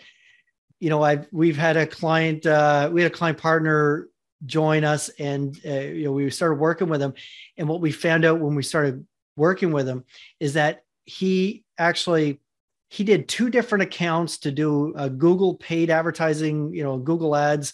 you 0.82 0.90
know, 0.90 1.02
I've 1.02 1.26
we've 1.32 1.56
had 1.56 1.78
a 1.78 1.88
client. 1.88 2.46
Uh, 2.46 2.90
we 2.92 3.02
had 3.02 3.10
a 3.10 3.16
client 3.16 3.38
partner 3.38 4.10
join 4.46 4.84
us, 4.84 5.08
and 5.18 5.58
uh, 5.66 5.72
you 5.80 6.04
know, 6.04 6.12
we 6.12 6.30
started 6.30 6.56
working 6.56 6.90
with 6.90 7.02
him. 7.02 7.14
And 7.58 7.70
what 7.70 7.80
we 7.80 7.94
found 7.94 8.26
out 8.26 8.42
when 8.42 8.54
we 8.54 8.64
started 8.64 9.08
working 9.38 9.72
with 9.72 9.88
him 9.88 10.04
is 10.42 10.56
that 10.56 10.84
he 11.06 11.64
actually 11.78 12.42
he 12.90 13.06
did 13.06 13.30
two 13.30 13.50
different 13.50 13.84
accounts 13.84 14.40
to 14.40 14.52
do 14.52 14.94
a 14.98 15.10
Google 15.10 15.56
paid 15.56 15.90
advertising. 15.90 16.74
You 16.74 16.84
know, 16.84 16.98
Google 16.98 17.38
ads 17.38 17.74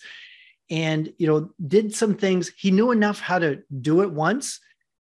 and 0.70 1.14
you 1.18 1.28
know 1.28 1.50
did 1.66 1.96
some 1.96 2.16
things. 2.16 2.52
He 2.58 2.72
knew 2.72 2.92
enough 2.92 3.20
how 3.20 3.40
to 3.40 3.62
do 3.82 4.02
it 4.02 4.12
once 4.12 4.60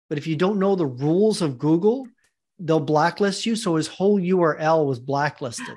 but 0.08 0.18
if 0.18 0.26
you 0.26 0.36
don't 0.36 0.58
know 0.58 0.74
the 0.76 0.86
rules 0.86 1.42
of 1.42 1.58
google 1.58 2.06
they'll 2.58 2.80
blacklist 2.80 3.44
you. 3.44 3.54
So 3.54 3.76
his 3.76 3.86
whole 3.86 4.18
url 4.18 4.86
was 4.86 4.98
blacklisted. 4.98 5.76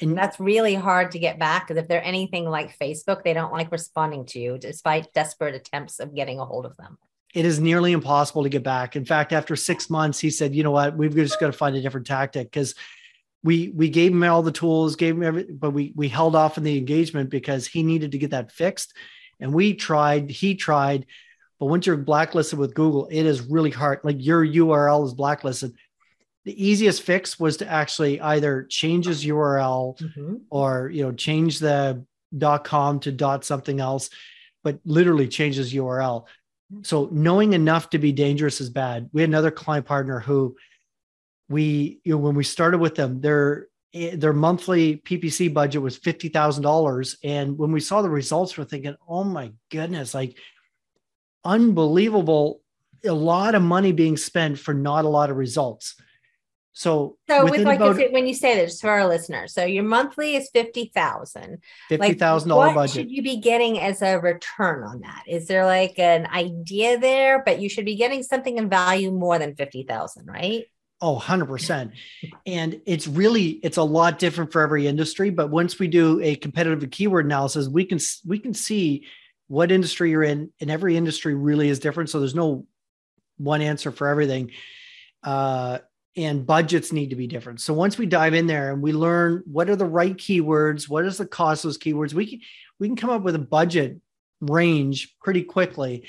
And 0.00 0.18
that's 0.18 0.40
really 0.40 0.74
hard 0.74 1.12
to 1.12 1.20
get 1.20 1.38
back 1.38 1.68
because 1.68 1.80
if 1.80 1.88
they're 1.88 2.04
anything 2.04 2.48
like 2.48 2.76
facebook 2.78 3.22
they 3.22 3.32
don't 3.32 3.52
like 3.52 3.70
responding 3.70 4.26
to 4.26 4.40
you 4.40 4.58
despite 4.58 5.12
desperate 5.12 5.54
attempts 5.54 6.00
of 6.00 6.14
getting 6.14 6.40
a 6.40 6.44
hold 6.44 6.66
of 6.66 6.76
them. 6.76 6.98
It 7.32 7.44
is 7.44 7.58
nearly 7.58 7.92
impossible 7.92 8.44
to 8.44 8.48
get 8.48 8.62
back. 8.62 8.96
In 8.96 9.04
fact 9.04 9.32
after 9.32 9.56
six 9.56 9.88
months 9.88 10.18
he 10.18 10.30
said 10.30 10.54
you 10.54 10.62
know 10.62 10.72
what? 10.72 10.96
We've 10.96 11.14
just 11.14 11.38
got 11.38 11.46
to 11.46 11.52
find 11.52 11.76
a 11.76 11.82
different 11.82 12.06
tactic. 12.06 12.50
Because 12.50 12.74
we 13.44 13.68
we 13.68 13.90
gave 13.90 14.10
him 14.10 14.24
all 14.24 14.42
the 14.42 14.50
tools, 14.50 14.96
gave 14.96 15.14
him 15.14 15.22
every, 15.22 15.44
but 15.44 15.70
we 15.70 15.92
we 15.94 16.08
held 16.08 16.34
off 16.34 16.58
on 16.58 16.64
the 16.64 16.78
engagement 16.78 17.28
because 17.30 17.66
he 17.66 17.82
needed 17.82 18.12
to 18.12 18.18
get 18.18 18.30
that 18.30 18.50
fixed. 18.50 18.94
And 19.38 19.52
we 19.52 19.74
tried, 19.74 20.30
he 20.30 20.54
tried, 20.54 21.06
but 21.60 21.66
once 21.66 21.86
you're 21.86 21.96
blacklisted 21.96 22.58
with 22.58 22.74
Google, 22.74 23.06
it 23.10 23.24
is 23.26 23.42
really 23.42 23.70
hard. 23.70 24.00
Like 24.02 24.16
your 24.18 24.44
URL 24.44 25.04
is 25.04 25.12
blacklisted. 25.12 25.74
The 26.46 26.66
easiest 26.66 27.02
fix 27.02 27.38
was 27.38 27.58
to 27.58 27.70
actually 27.70 28.20
either 28.20 28.64
change 28.64 29.06
his 29.06 29.24
URL 29.24 29.98
mm-hmm. 30.00 30.36
or 30.48 30.90
you 30.92 31.04
know 31.04 31.12
change 31.12 31.58
the 31.58 32.04
dot 32.36 32.64
.com 32.64 32.98
to 33.00 33.12
dot 33.12 33.44
something 33.44 33.78
else, 33.78 34.08
but 34.62 34.80
literally 34.86 35.28
change 35.28 35.56
his 35.56 35.74
URL. 35.74 36.24
So 36.82 37.10
knowing 37.12 37.52
enough 37.52 37.90
to 37.90 37.98
be 37.98 38.12
dangerous 38.12 38.62
is 38.62 38.70
bad. 38.70 39.10
We 39.12 39.20
had 39.20 39.28
another 39.28 39.50
client 39.50 39.84
partner 39.84 40.18
who 40.18 40.56
we 41.48 42.00
you 42.04 42.12
know 42.12 42.18
when 42.18 42.34
we 42.34 42.44
started 42.44 42.78
with 42.78 42.94
them 42.94 43.20
their 43.20 43.68
their 44.14 44.32
monthly 44.32 44.96
ppc 44.96 45.52
budget 45.52 45.80
was 45.80 45.98
$50000 45.98 47.16
and 47.22 47.56
when 47.58 47.70
we 47.70 47.80
saw 47.80 48.02
the 48.02 48.10
results 48.10 48.56
we're 48.58 48.64
thinking 48.64 48.96
oh 49.08 49.24
my 49.24 49.52
goodness 49.70 50.14
like 50.14 50.36
unbelievable 51.44 52.60
a 53.04 53.12
lot 53.12 53.54
of 53.54 53.62
money 53.62 53.92
being 53.92 54.16
spent 54.16 54.58
for 54.58 54.74
not 54.74 55.04
a 55.04 55.08
lot 55.08 55.30
of 55.30 55.36
results 55.36 55.94
So, 56.76 57.18
So 57.28 57.44
with 57.44 57.60
like 57.62 57.78
about 57.78 57.96
when 58.10 58.26
you 58.26 58.34
say 58.34 58.56
this 58.56 58.80
to 58.80 58.88
our 58.88 59.06
listeners, 59.06 59.54
so 59.54 59.64
your 59.64 59.84
monthly 59.84 60.34
is 60.34 60.50
fifty 60.52 60.90
thousand. 60.92 61.62
fifty 61.88 62.14
thousand 62.14 62.48
dollar 62.48 62.66
what 62.66 62.74
budget. 62.74 62.94
should 62.94 63.10
you 63.12 63.22
be 63.22 63.36
getting 63.36 63.78
as 63.78 64.02
a 64.02 64.18
return 64.18 64.82
on 64.82 65.02
that? 65.02 65.22
Is 65.28 65.46
there 65.46 65.66
like 65.66 66.00
an 66.00 66.26
idea 66.26 66.98
there? 66.98 67.44
But 67.44 67.60
you 67.60 67.68
should 67.68 67.84
be 67.84 67.94
getting 67.94 68.24
something 68.24 68.58
in 68.58 68.68
value 68.68 69.12
more 69.12 69.38
than 69.38 69.54
fifty 69.54 69.84
thousand, 69.84 70.26
right? 70.26 70.64
Oh, 71.06 71.18
100%. 71.18 71.92
And 72.46 72.80
it's 72.86 73.06
really 73.06 73.48
it's 73.62 73.76
a 73.76 73.82
lot 73.82 74.18
different 74.18 74.52
for 74.52 74.62
every 74.62 74.86
industry, 74.86 75.28
but 75.28 75.50
once 75.50 75.78
we 75.78 75.86
do 75.86 76.18
a 76.22 76.34
competitive 76.34 76.90
keyword 76.90 77.26
analysis, 77.26 77.68
we 77.68 77.84
can 77.84 77.98
we 78.24 78.38
can 78.38 78.54
see 78.54 79.06
what 79.46 79.70
industry 79.70 80.10
you're 80.10 80.22
in 80.22 80.50
and 80.60 80.70
every 80.70 80.96
industry 80.96 81.34
really 81.34 81.68
is 81.68 81.78
different, 81.78 82.08
so 82.08 82.20
there's 82.20 82.34
no 82.34 82.66
one 83.36 83.60
answer 83.60 83.90
for 83.90 84.08
everything. 84.08 84.52
Uh 85.22 85.80
and 86.16 86.46
budgets 86.46 86.90
need 86.90 87.10
to 87.10 87.16
be 87.16 87.26
different. 87.26 87.60
So 87.60 87.74
once 87.74 87.98
we 87.98 88.06
dive 88.06 88.32
in 88.32 88.46
there 88.46 88.72
and 88.72 88.80
we 88.80 88.94
learn 88.94 89.42
what 89.44 89.68
are 89.68 89.76
the 89.76 89.84
right 89.84 90.16
keywords, 90.16 90.88
what 90.88 91.04
is 91.04 91.18
the 91.18 91.26
cost 91.26 91.66
of 91.66 91.68
those 91.68 91.78
keywords, 91.78 92.14
we 92.14 92.26
can 92.26 92.40
we 92.80 92.88
can 92.88 92.96
come 92.96 93.10
up 93.10 93.24
with 93.24 93.34
a 93.34 93.38
budget 93.38 94.00
range 94.40 95.14
pretty 95.22 95.42
quickly 95.42 96.06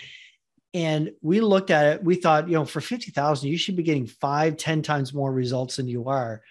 and 0.76 1.14
we 1.22 1.40
looked 1.40 1.72
at 1.72 1.86
it 1.86 2.04
we 2.04 2.16
thought 2.16 2.50
you 2.50 2.56
know 2.56 2.66
for 2.66 2.82
50000 2.82 3.48
you 3.50 3.58
should 3.58 3.78
be 3.78 3.84
getting 3.84 4.06
five 4.06 4.58
ten 4.58 4.82
times 4.82 5.14
more 5.14 5.32
results 5.32 5.78
than 5.78 5.88
you 5.88 6.10
are. 6.10 6.44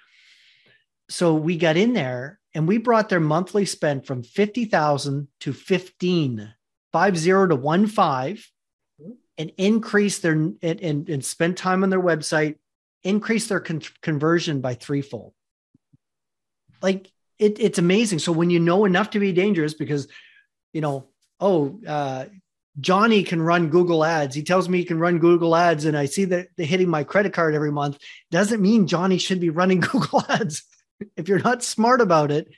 So 1.10 1.34
we 1.34 1.58
got 1.58 1.76
in 1.76 1.92
there 1.92 2.40
and 2.54 2.66
we 2.66 2.78
brought 2.78 3.10
their 3.10 3.20
monthly 3.20 3.66
spend 3.66 4.06
from 4.06 4.22
50000 4.22 5.28
to 5.40 5.52
15 5.52 6.54
five 6.90 7.18
zero 7.18 7.46
to 7.46 7.54
one 7.54 7.86
five 7.86 8.50
and 9.36 9.52
increase 9.58 10.20
their 10.20 10.32
and, 10.32 10.56
and, 10.62 11.08
and 11.08 11.24
spend 11.24 11.56
time 11.58 11.82
on 11.82 11.90
their 11.90 12.00
website 12.00 12.56
increase 13.02 13.48
their 13.48 13.60
con- 13.60 13.82
conversion 14.00 14.62
by 14.62 14.72
threefold. 14.72 15.34
Like 16.80 17.10
it, 17.38 17.60
it's 17.60 17.78
amazing. 17.78 18.20
So 18.20 18.32
when 18.32 18.48
you 18.48 18.60
know 18.60 18.86
enough 18.86 19.10
to 19.10 19.18
be 19.18 19.32
dangerous 19.32 19.74
because 19.74 20.08
you 20.72 20.80
know 20.80 21.08
oh 21.40 21.78
uh, 21.86 22.24
Johnny 22.80 23.22
can 23.22 23.40
run 23.40 23.68
Google 23.68 24.04
ads. 24.04 24.34
He 24.34 24.42
tells 24.42 24.68
me 24.68 24.78
he 24.78 24.84
can 24.84 24.98
run 24.98 25.18
Google 25.18 25.54
ads, 25.54 25.84
and 25.84 25.96
I 25.96 26.06
see 26.06 26.24
that 26.26 26.48
they're 26.56 26.66
hitting 26.66 26.88
my 26.88 27.04
credit 27.04 27.32
card 27.32 27.54
every 27.54 27.70
month. 27.70 27.98
Doesn't 28.30 28.60
mean 28.60 28.86
Johnny 28.86 29.18
should 29.18 29.40
be 29.40 29.50
running 29.50 29.80
Google 29.92 30.24
ads. 30.28 30.64
if 31.16 31.28
you're 31.28 31.38
not 31.38 31.62
smart 31.62 32.00
about 32.00 32.30
it, 32.30 32.48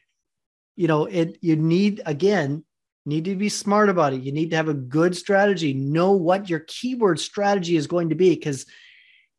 you 0.74 0.88
know, 0.88 1.04
it 1.06 1.38
you 1.42 1.56
need 1.56 2.02
again, 2.06 2.64
need 3.04 3.24
to 3.26 3.36
be 3.36 3.48
smart 3.48 3.88
about 3.88 4.14
it. 4.14 4.22
You 4.22 4.32
need 4.32 4.50
to 4.50 4.56
have 4.56 4.68
a 4.68 4.74
good 4.74 5.16
strategy. 5.16 5.74
Know 5.74 6.12
what 6.12 6.48
your 6.48 6.60
keyword 6.60 7.20
strategy 7.20 7.76
is 7.76 7.86
going 7.86 8.08
to 8.08 8.14
be 8.14 8.34
because 8.34 8.66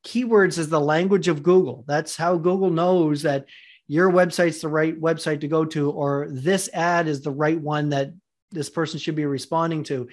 keywords 0.06 0.58
is 0.58 0.70
the 0.70 0.80
language 0.80 1.28
of 1.28 1.44
Google. 1.44 1.84
That's 1.88 2.16
how 2.16 2.38
Google 2.38 2.70
knows 2.70 3.24
that 3.24 3.46
your 3.88 4.12
website's 4.12 4.62
the 4.62 4.68
right 4.68 5.00
website 5.00 5.42
to 5.42 5.48
go 5.48 5.66
to, 5.66 5.90
or 5.92 6.28
this 6.30 6.70
ad 6.74 7.08
is 7.08 7.22
the 7.22 7.32
right 7.32 7.60
one 7.60 7.90
that 7.90 8.12
this 8.52 8.70
person 8.70 9.00
should 9.00 9.16
be 9.16 9.26
responding 9.26 9.84
to. 9.86 10.08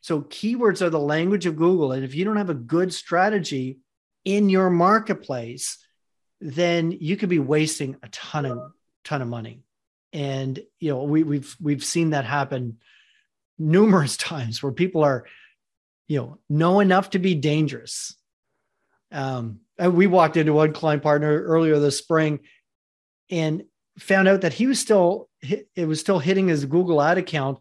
So 0.00 0.22
keywords 0.22 0.82
are 0.82 0.90
the 0.90 0.98
language 0.98 1.46
of 1.46 1.56
Google. 1.56 1.92
And 1.92 2.04
if 2.04 2.14
you 2.14 2.24
don't 2.24 2.36
have 2.36 2.50
a 2.50 2.54
good 2.54 2.92
strategy 2.92 3.78
in 4.24 4.48
your 4.48 4.68
marketplace, 4.68 5.78
then 6.40 6.90
you 6.90 7.16
could 7.16 7.28
be 7.28 7.38
wasting 7.38 7.96
a 8.02 8.08
ton 8.08 8.44
of 8.44 8.72
ton 9.04 9.22
of 9.22 9.28
money. 9.28 9.62
And 10.12 10.58
you 10.80 10.90
know, 10.90 11.04
we, 11.04 11.22
we've 11.22 11.56
we've 11.60 11.84
seen 11.84 12.10
that 12.10 12.24
happen 12.24 12.78
numerous 13.58 14.16
times 14.18 14.62
where 14.62 14.72
people 14.72 15.04
are, 15.04 15.26
you 16.08 16.18
know, 16.18 16.38
know 16.48 16.80
enough 16.80 17.10
to 17.10 17.18
be 17.18 17.34
dangerous. 17.34 18.16
Um, 19.12 19.60
and 19.78 19.94
we 19.94 20.06
walked 20.06 20.36
into 20.36 20.52
one 20.52 20.72
client 20.72 21.02
partner 21.02 21.42
earlier 21.42 21.78
this 21.78 21.98
spring 21.98 22.40
and 23.30 23.64
found 23.98 24.26
out 24.26 24.40
that 24.40 24.54
he 24.54 24.66
was 24.66 24.80
still 24.80 25.28
it 25.42 25.86
was 25.86 26.00
still 26.00 26.18
hitting 26.18 26.48
his 26.48 26.64
Google 26.64 27.02
ad 27.02 27.18
account 27.18 27.58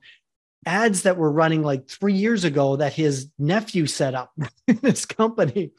ads 0.66 1.04
that 1.04 1.18
were 1.18 1.32
running 1.32 1.64
like 1.64 1.88
three 1.88 2.14
years 2.14 2.44
ago 2.44 2.76
that 2.78 2.94
his 2.94 3.30
nephew 3.40 3.86
set 3.88 4.14
up 4.16 4.32
in 4.68 4.78
his 4.78 5.06
company. 5.06 5.72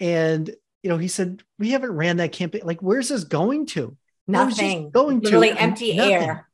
And 0.00 0.54
you 0.82 0.90
know, 0.90 0.98
he 0.98 1.08
said, 1.08 1.42
We 1.58 1.70
haven't 1.70 1.92
ran 1.92 2.18
that 2.18 2.32
campaign. 2.32 2.62
Like, 2.64 2.80
where's 2.80 3.08
this 3.08 3.24
going 3.24 3.66
to? 3.66 3.96
Nothing. 4.28 4.90
going 4.90 5.20
to 5.20 5.24
Literally 5.24 5.50
empty 5.50 5.96
Nothing. 5.96 6.12
air. 6.12 6.48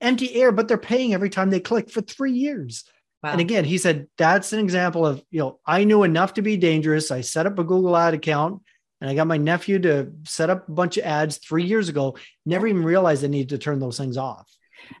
Empty 0.00 0.34
air, 0.34 0.52
but 0.52 0.68
they're 0.68 0.78
paying 0.78 1.14
every 1.14 1.30
time 1.30 1.50
they 1.50 1.60
click 1.60 1.90
for 1.90 2.00
three 2.00 2.32
years. 2.32 2.84
Wow. 3.22 3.32
And 3.32 3.40
again, 3.40 3.64
he 3.64 3.78
said 3.78 4.06
that's 4.16 4.52
an 4.52 4.60
example 4.60 5.04
of, 5.06 5.22
you 5.30 5.40
know, 5.40 5.58
I 5.66 5.84
knew 5.84 6.04
enough 6.04 6.34
to 6.34 6.42
be 6.42 6.56
dangerous. 6.56 7.10
I 7.10 7.20
set 7.20 7.46
up 7.46 7.58
a 7.58 7.64
Google 7.64 7.96
ad 7.96 8.14
account 8.14 8.62
and 9.00 9.10
I 9.10 9.14
got 9.14 9.26
my 9.26 9.38
nephew 9.38 9.78
to 9.80 10.12
set 10.24 10.50
up 10.50 10.68
a 10.68 10.72
bunch 10.72 10.98
of 10.98 11.04
ads 11.04 11.38
three 11.38 11.64
years 11.64 11.88
ago. 11.88 12.16
Never 12.46 12.66
even 12.66 12.84
realized 12.84 13.24
I 13.24 13.28
needed 13.28 13.50
to 13.50 13.58
turn 13.58 13.80
those 13.80 13.98
things 13.98 14.16
off. 14.16 14.48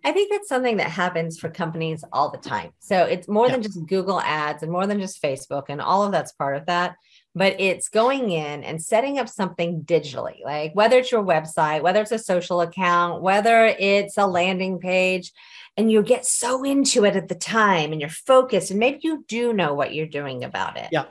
I 0.04 0.12
think 0.12 0.30
that's 0.30 0.48
something 0.48 0.76
that 0.78 0.90
happens 0.90 1.38
for 1.38 1.48
companies 1.48 2.04
all 2.12 2.30
the 2.30 2.38
time. 2.38 2.70
So 2.78 3.04
it's 3.04 3.28
more 3.28 3.48
than 3.48 3.62
just 3.62 3.86
Google 3.86 4.20
ads 4.20 4.62
and 4.62 4.72
more 4.72 4.86
than 4.86 5.00
just 5.00 5.22
Facebook, 5.22 5.64
and 5.68 5.80
all 5.80 6.04
of 6.04 6.12
that's 6.12 6.32
part 6.32 6.56
of 6.56 6.66
that. 6.66 6.96
But 7.34 7.60
it's 7.60 7.88
going 7.88 8.30
in 8.30 8.64
and 8.64 8.82
setting 8.82 9.18
up 9.18 9.28
something 9.28 9.82
digitally, 9.82 10.44
like 10.44 10.72
whether 10.74 10.98
it's 10.98 11.12
your 11.12 11.22
website, 11.22 11.82
whether 11.82 12.00
it's 12.00 12.10
a 12.10 12.18
social 12.18 12.60
account, 12.60 13.22
whether 13.22 13.66
it's 13.66 14.18
a 14.18 14.26
landing 14.26 14.78
page, 14.78 15.32
and 15.76 15.92
you 15.92 16.02
get 16.02 16.26
so 16.26 16.64
into 16.64 17.04
it 17.04 17.14
at 17.14 17.28
the 17.28 17.34
time 17.36 17.92
and 17.92 18.00
you're 18.00 18.10
focused, 18.10 18.70
and 18.70 18.80
maybe 18.80 19.00
you 19.02 19.24
do 19.28 19.52
know 19.52 19.74
what 19.74 19.94
you're 19.94 20.06
doing 20.06 20.42
about 20.42 20.76
it. 20.76 20.88
Yeah. 20.90 21.04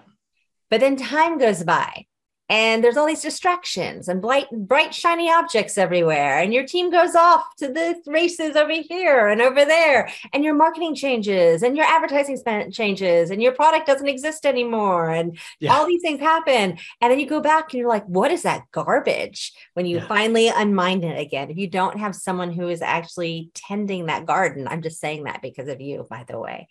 But 0.69 0.81
then 0.81 0.97
time 0.97 1.37
goes 1.37 1.63
by 1.63 2.05
and 2.49 2.81
there's 2.81 2.95
all 2.95 3.05
these 3.05 3.21
distractions 3.21 4.07
and 4.07 4.21
bright, 4.21 4.47
bright, 4.51 4.93
shiny 4.93 5.29
objects 5.29 5.77
everywhere. 5.77 6.39
And 6.39 6.53
your 6.53 6.65
team 6.65 6.89
goes 6.89 7.13
off 7.13 7.43
to 7.57 7.67
the 7.67 8.01
races 8.05 8.55
over 8.55 8.71
here 8.71 9.27
and 9.27 9.41
over 9.41 9.65
there. 9.65 10.09
And 10.31 10.45
your 10.45 10.53
marketing 10.53 10.95
changes 10.95 11.61
and 11.61 11.75
your 11.75 11.85
advertising 11.85 12.37
spend 12.37 12.73
changes 12.73 13.31
and 13.31 13.41
your 13.41 13.51
product 13.51 13.85
doesn't 13.87 14.07
exist 14.07 14.45
anymore. 14.45 15.09
And 15.09 15.37
Yeah. 15.59 15.75
all 15.75 15.85
these 15.85 16.01
things 16.01 16.21
happen. 16.21 16.77
And 17.01 17.11
then 17.11 17.19
you 17.19 17.27
go 17.27 17.41
back 17.41 17.73
and 17.73 17.79
you're 17.79 17.89
like, 17.89 18.05
what 18.05 18.31
is 18.31 18.43
that 18.43 18.63
garbage? 18.71 19.51
When 19.73 19.85
you 19.85 19.97
Yeah. 19.97 20.07
finally 20.07 20.47
unmind 20.47 21.03
it 21.03 21.19
again. 21.19 21.51
If 21.51 21.57
you 21.57 21.67
don't 21.67 21.99
have 21.99 22.15
someone 22.15 22.53
who 22.53 22.69
is 22.69 22.81
actually 22.81 23.51
tending 23.55 24.05
that 24.05 24.25
garden, 24.25 24.67
I'm 24.69 24.81
just 24.81 25.01
saying 25.01 25.25
that 25.25 25.41
because 25.41 25.67
of 25.67 25.81
you, 25.81 26.07
by 26.09 26.23
the 26.25 26.39
way. 26.39 26.69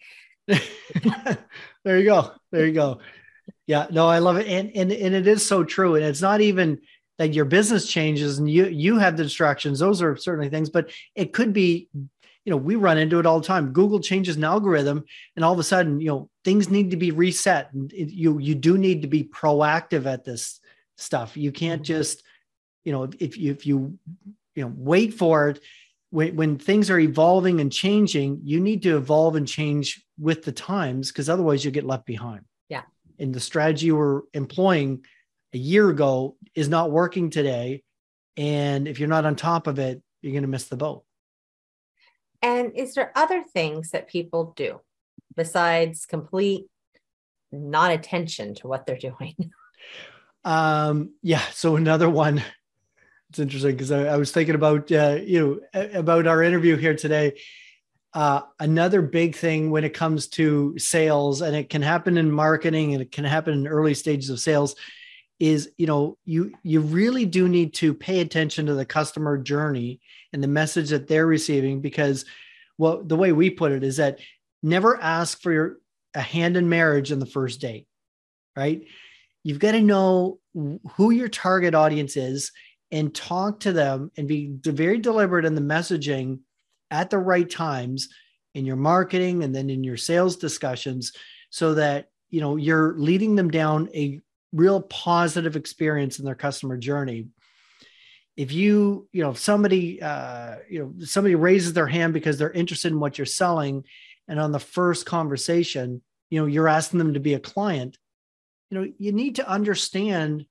there 1.85 1.99
you 1.99 2.05
go. 2.05 2.33
There 2.51 2.67
you 2.67 2.73
go. 2.73 3.01
Yeah, 3.67 3.87
no, 3.91 4.07
I 4.07 4.21
love 4.21 4.37
it. 4.37 4.47
And, 4.47 4.71
and 4.77 4.93
and 4.93 5.15
it 5.15 5.27
is 5.27 5.45
so 5.45 5.65
true. 5.65 5.97
And 5.97 6.05
it's 6.05 6.23
not 6.23 6.41
even 6.41 6.81
that 7.19 7.35
your 7.35 7.45
business 7.45 7.87
changes 7.87 8.39
and 8.39 8.49
you 8.49 8.67
you 8.67 8.99
have 8.99 9.17
the 9.17 9.25
distractions. 9.25 9.79
Those 9.79 10.03
are 10.03 10.17
certainly 10.17 10.49
things, 10.49 10.71
but 10.71 10.91
it 11.15 11.33
could 11.33 11.53
be, 11.53 11.89
you 11.95 12.51
know, 12.51 12.57
we 12.57 12.77
run 12.77 12.99
into 12.99 13.19
it 13.19 13.27
all 13.27 13.41
the 13.41 13.47
time. 13.47 13.73
Google 13.73 14.01
changes 14.01 14.37
an 14.37 14.45
algorithm 14.45 15.05
and 15.35 15.45
all 15.45 15.53
of 15.53 15.59
a 15.59 15.65
sudden, 15.65 16.01
you 16.01 16.09
know, 16.09 16.31
things 16.45 16.69
need 16.69 16.93
to 16.93 16.97
be 16.97 17.11
reset. 17.11 17.73
And 17.73 17.93
it, 17.93 18.13
you 18.13 18.39
you 18.39 18.55
do 18.55 18.79
need 18.79 19.03
to 19.03 19.09
be 19.09 19.25
proactive 19.25 20.07
at 20.07 20.25
this 20.25 20.61
stuff. 20.97 21.37
You 21.37 21.51
can't 21.51 21.83
mm-hmm. 21.83 21.93
just, 21.95 22.23
you 22.85 22.93
know, 22.93 23.09
if 23.19 23.37
you 23.37 23.51
if 23.51 23.67
you 23.67 23.99
you 24.55 24.63
know 24.63 24.73
wait 24.77 25.15
for 25.15 25.49
it 25.49 25.61
when, 26.11 26.37
when 26.37 26.59
things 26.59 26.89
are 26.89 27.01
evolving 27.01 27.61
and 27.61 27.73
changing, 27.73 28.41
you 28.45 28.61
need 28.61 28.83
to 28.83 28.97
evolve 28.97 29.35
and 29.35 29.49
change 29.49 30.05
with 30.19 30.45
the 30.45 30.53
times 30.53 31.11
because 31.11 31.29
otherwise 31.29 31.65
you 31.65 31.71
get 31.71 31.85
left 31.85 32.07
behind. 32.07 32.45
And 33.19 33.35
the 33.35 33.41
strategy 33.41 33.87
you 33.87 33.97
were 33.97 34.25
employing 34.33 35.05
a 35.53 35.59
year 35.59 35.89
ago 35.89 36.37
is 36.55 36.69
not 36.69 36.91
working 36.91 37.31
today. 37.31 37.83
And 38.37 38.87
if 38.87 38.99
you're 38.99 39.09
not 39.09 39.25
on 39.25 39.37
top 39.37 39.67
of 39.67 39.79
it, 39.79 40.03
you're 40.21 40.33
going 40.33 40.43
to 40.43 40.49
miss 40.49 40.69
the 40.69 40.77
boat. 40.77 41.05
And 42.43 42.73
is 42.77 42.95
there 42.95 43.13
other 43.15 43.43
things 43.43 43.91
that 43.91 44.09
people 44.09 44.53
do 44.57 44.81
besides 45.35 46.07
complete 46.07 46.67
non 47.51 47.91
attention 47.91 48.55
to 48.57 48.69
what 48.69 48.87
they're 48.87 48.99
doing? 48.99 49.35
Um, 50.47 51.15
yeah. 51.23 51.43
So 51.51 51.75
another 51.75 52.09
one, 52.09 52.41
it's 53.31 53.41
interesting 53.41 53.73
because 53.73 53.91
I, 53.91 54.05
I 54.05 54.17
was 54.17 54.31
thinking 54.31 54.55
about, 54.55 54.93
uh, 54.93 55.19
you 55.21 55.61
know, 55.75 55.89
about 55.93 56.29
our 56.29 56.41
interview 56.41 56.77
here 56.77 56.95
today. 56.95 57.41
Uh, 58.17 58.41
another 58.61 59.03
big 59.03 59.37
thing 59.37 59.71
when 59.71 59.85
it 59.85 59.93
comes 59.93 60.27
to 60.27 60.77
sales, 60.79 61.43
and 61.43 61.55
it 61.55 61.69
can 61.69 61.83
happen 61.83 62.17
in 62.17 62.31
marketing 62.31 62.95
and 62.95 63.03
it 63.03 63.13
can 63.13 63.27
happen 63.27 63.53
in 63.53 63.69
early 63.69 63.93
stages 63.93 64.31
of 64.31 64.41
sales, 64.41 64.75
is 65.39 65.71
you 65.77 65.87
know 65.87 66.17
you 66.25 66.55
you 66.63 66.81
really 66.81 67.27
do 67.27 67.47
need 67.47 67.75
to 67.75 67.93
pay 67.93 68.21
attention 68.21 68.67
to 68.67 68.75
the 68.75 68.87
customer 68.87 69.37
journey 69.37 70.01
and 70.33 70.43
the 70.43 70.49
message 70.49 70.89
that 70.89 71.07
they're 71.07 71.27
receiving 71.27 71.83
because 71.83 72.25
well 72.79 73.03
the 73.05 73.17
way 73.17 73.33
we 73.33 73.51
put 73.51 73.71
it 73.71 73.85
is 73.85 73.99
that 73.99 74.19
never 74.63 74.99
ask 74.99 75.43
for 75.43 75.53
your 75.53 75.77
a 76.15 76.21
hand 76.23 76.57
in 76.57 76.71
marriage 76.71 77.13
in 77.13 77.19
the 77.19 77.27
first 77.27 77.61
date 77.61 77.87
right? 78.57 78.87
You've 79.45 79.61
got 79.61 79.73
to 79.73 79.83
know 79.83 80.41
who 80.55 81.11
your 81.11 81.29
target 81.29 81.75
audience 81.75 82.17
is 82.17 82.51
and 82.91 83.15
talk 83.15 83.61
to 83.61 83.73
them 83.73 84.11
and 84.17 84.27
be 84.27 84.57
very 84.65 84.99
deliberate 84.99 85.45
in 85.45 85.55
the 85.55 85.61
messaging 85.61 86.41
at 86.91 87.11
the 87.11 87.19
right 87.19 87.49
times 87.49 88.09
in 88.55 88.65
your 88.65 88.77
marketing 88.77 89.43
and 89.43 89.55
then 89.55 89.69
in 89.69 89.85
your 89.85 89.97
sales 89.97 90.37
discussions 90.37 91.13
so 91.51 91.75
that 91.75 92.09
you 92.31 92.41
know 92.41 92.57
you're 92.57 92.95
leading 92.99 93.37
them 93.37 93.51
down 93.51 93.89
a 93.95 94.21
real 94.53 94.81
positive 94.81 95.57
experience 95.57 96.19
in 96.19 96.25
their 96.25 96.35
customer 96.35 96.77
journey. 96.77 97.29
If 98.37 98.53
you 98.53 99.09
you 99.13 99.23
know 99.23 99.31
if 99.31 99.39
somebody 99.39 100.01
uh, 100.01 100.57
you 100.69 100.81
know 100.81 101.05
somebody 101.05 101.35
raises 101.35 101.73
their 101.73 101.87
hand 101.87 102.13
because 102.13 102.39
they're 102.39 102.51
interested 102.51 102.93
in 102.93 103.01
what 103.01 103.19
you're 103.19 103.27
selling 103.27 103.85
and 104.29 104.41
on 104.41 104.53
the 104.53 104.59
first 104.59 105.07
conversation 105.07 106.03
you 106.31 106.41
know 106.41 106.47
you're 106.47 106.69
asking 106.69 106.99
them 106.99 107.15
to 107.15 107.21
be 107.21 107.35
a 107.35 107.41
client 107.41 107.97
you 108.71 108.79
know 108.79 108.93
you 108.99 109.13
need 109.13 109.37
to 109.37 109.49
understand 109.49 110.45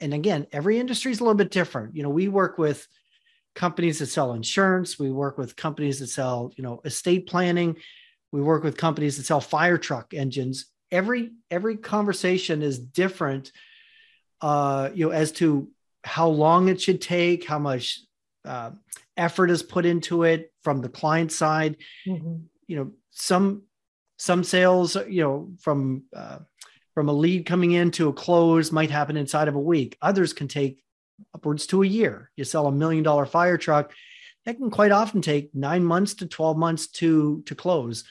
and 0.00 0.14
again 0.14 0.46
every 0.52 0.78
industry 0.78 1.12
is 1.12 1.20
a 1.20 1.24
little 1.24 1.34
bit 1.34 1.50
different. 1.50 1.94
You 1.96 2.02
know 2.02 2.10
we 2.10 2.28
work 2.28 2.58
with 2.58 2.86
companies 3.58 3.98
that 3.98 4.06
sell 4.06 4.34
insurance. 4.34 5.00
We 5.00 5.10
work 5.10 5.36
with 5.36 5.56
companies 5.56 5.98
that 5.98 6.06
sell 6.06 6.52
you 6.56 6.62
know 6.62 6.80
estate 6.84 7.26
planning. 7.26 7.76
We 8.30 8.40
work 8.40 8.62
with 8.62 8.76
companies 8.76 9.16
that 9.16 9.26
sell 9.26 9.40
fire 9.40 9.78
truck 9.78 10.14
engines. 10.14 10.66
Every 10.92 11.32
every 11.50 11.76
conversation 11.76 12.62
is 12.62 12.78
different 12.78 13.52
uh 14.40 14.90
you 14.94 15.06
know 15.06 15.12
as 15.12 15.32
to 15.32 15.68
how 16.04 16.28
long 16.28 16.68
it 16.68 16.80
should 16.80 17.00
take 17.00 17.44
how 17.44 17.58
much 17.58 18.00
uh, 18.44 18.70
effort 19.16 19.50
is 19.50 19.64
put 19.64 19.84
into 19.84 20.22
it 20.22 20.52
from 20.62 20.80
the 20.80 20.88
client 20.88 21.32
side. 21.32 21.76
Mm-hmm. 22.06 22.36
you 22.68 22.76
know 22.76 22.92
some 23.10 23.62
some 24.18 24.44
sales 24.44 24.96
you 25.08 25.22
know 25.24 25.50
from 25.58 26.04
uh, 26.14 26.38
from 26.94 27.08
a 27.08 27.12
lead 27.12 27.44
coming 27.44 27.72
in 27.72 27.90
to 27.90 28.08
a 28.08 28.12
close 28.12 28.70
might 28.70 28.90
happen 28.90 29.16
inside 29.16 29.48
of 29.48 29.56
a 29.56 29.66
week. 29.74 29.98
Others 30.00 30.32
can 30.32 30.46
take 30.46 30.84
upwards 31.34 31.66
to 31.68 31.82
a 31.82 31.86
year. 31.86 32.30
You 32.36 32.44
sell 32.44 32.66
a 32.66 32.72
million 32.72 33.02
dollar 33.02 33.26
fire 33.26 33.58
truck 33.58 33.92
that 34.44 34.56
can 34.56 34.70
quite 34.70 34.92
often 34.92 35.20
take 35.20 35.54
nine 35.54 35.84
months 35.84 36.14
to 36.14 36.26
12 36.26 36.56
months 36.56 36.86
to 36.88 37.42
to 37.46 37.54
close. 37.54 38.04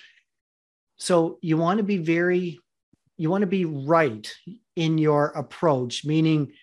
So 0.98 1.40
you 1.42 1.58
want 1.58 1.78
to 1.78 1.84
be 1.84 1.98
very 1.98 2.60
you 3.18 3.30
want 3.30 3.42
to 3.42 3.48
be 3.48 3.66
right 3.66 4.32
in 4.76 4.98
your 4.98 5.28
approach 5.28 6.06
meaning 6.06 6.54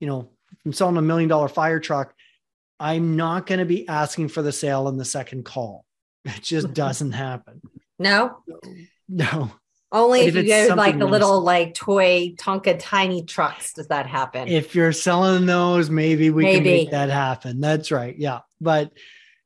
you 0.00 0.08
know 0.08 0.28
i'm 0.66 0.72
selling 0.72 0.96
a 0.96 1.02
million 1.02 1.28
dollar 1.28 1.46
fire 1.46 1.78
truck 1.78 2.12
i'm 2.80 3.14
not 3.14 3.46
going 3.46 3.60
to 3.60 3.64
be 3.64 3.86
asking 3.86 4.26
for 4.26 4.42
the 4.42 4.50
sale 4.50 4.88
in 4.88 4.96
the 4.96 5.04
second 5.04 5.44
call. 5.44 5.84
It 6.24 6.42
just 6.42 6.74
doesn't 6.74 7.12
happen. 7.12 7.60
No? 7.98 8.42
No 9.08 9.52
only 9.92 10.20
if, 10.20 10.36
if 10.36 10.46
you 10.46 10.68
go 10.68 10.74
like 10.74 10.98
the 10.98 11.06
little 11.06 11.40
like 11.40 11.74
toy 11.74 12.34
Tonka 12.36 12.76
tiny 12.78 13.24
trucks 13.24 13.72
does 13.72 13.88
that 13.88 14.06
happen. 14.06 14.48
If 14.48 14.74
you're 14.74 14.92
selling 14.92 15.46
those, 15.46 15.90
maybe 15.90 16.30
we 16.30 16.44
maybe. 16.44 16.56
can 16.56 16.64
make 16.64 16.90
that 16.92 17.10
happen. 17.10 17.60
That's 17.60 17.90
right. 17.90 18.16
Yeah. 18.16 18.40
But 18.60 18.92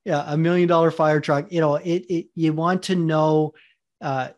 yeah, 0.05 0.25
a 0.27 0.37
million 0.37 0.69
dollar 0.69 0.91
fire 0.91 1.21
truck, 1.21 1.51
you 1.51 1.61
know, 1.61 1.77
it, 1.77 2.05
it 2.11 2.27
you 2.35 2.53
want 2.53 2.83
to 2.85 2.97
know 2.97 3.55
uh, 4.03 4.29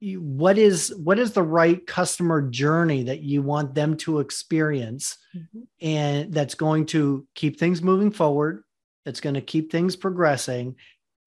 what 0.00 0.58
is 0.58 0.94
what 0.96 1.18
is 1.18 1.32
the 1.32 1.42
right 1.42 1.86
customer 1.86 2.42
journey 2.42 3.04
that 3.04 3.22
you 3.22 3.42
want 3.42 3.74
them 3.74 3.96
to 3.96 4.18
experience 4.18 5.16
mm-hmm. 5.34 5.60
and 5.80 6.32
that's 6.32 6.54
going 6.54 6.84
to 6.84 7.26
keep 7.34 7.58
things 7.58 7.80
moving 7.80 8.10
forward 8.10 8.64
that's 9.04 9.20
going 9.20 9.34
to 9.34 9.40
keep 9.40 9.72
things 9.72 9.96
progressing 9.96 10.74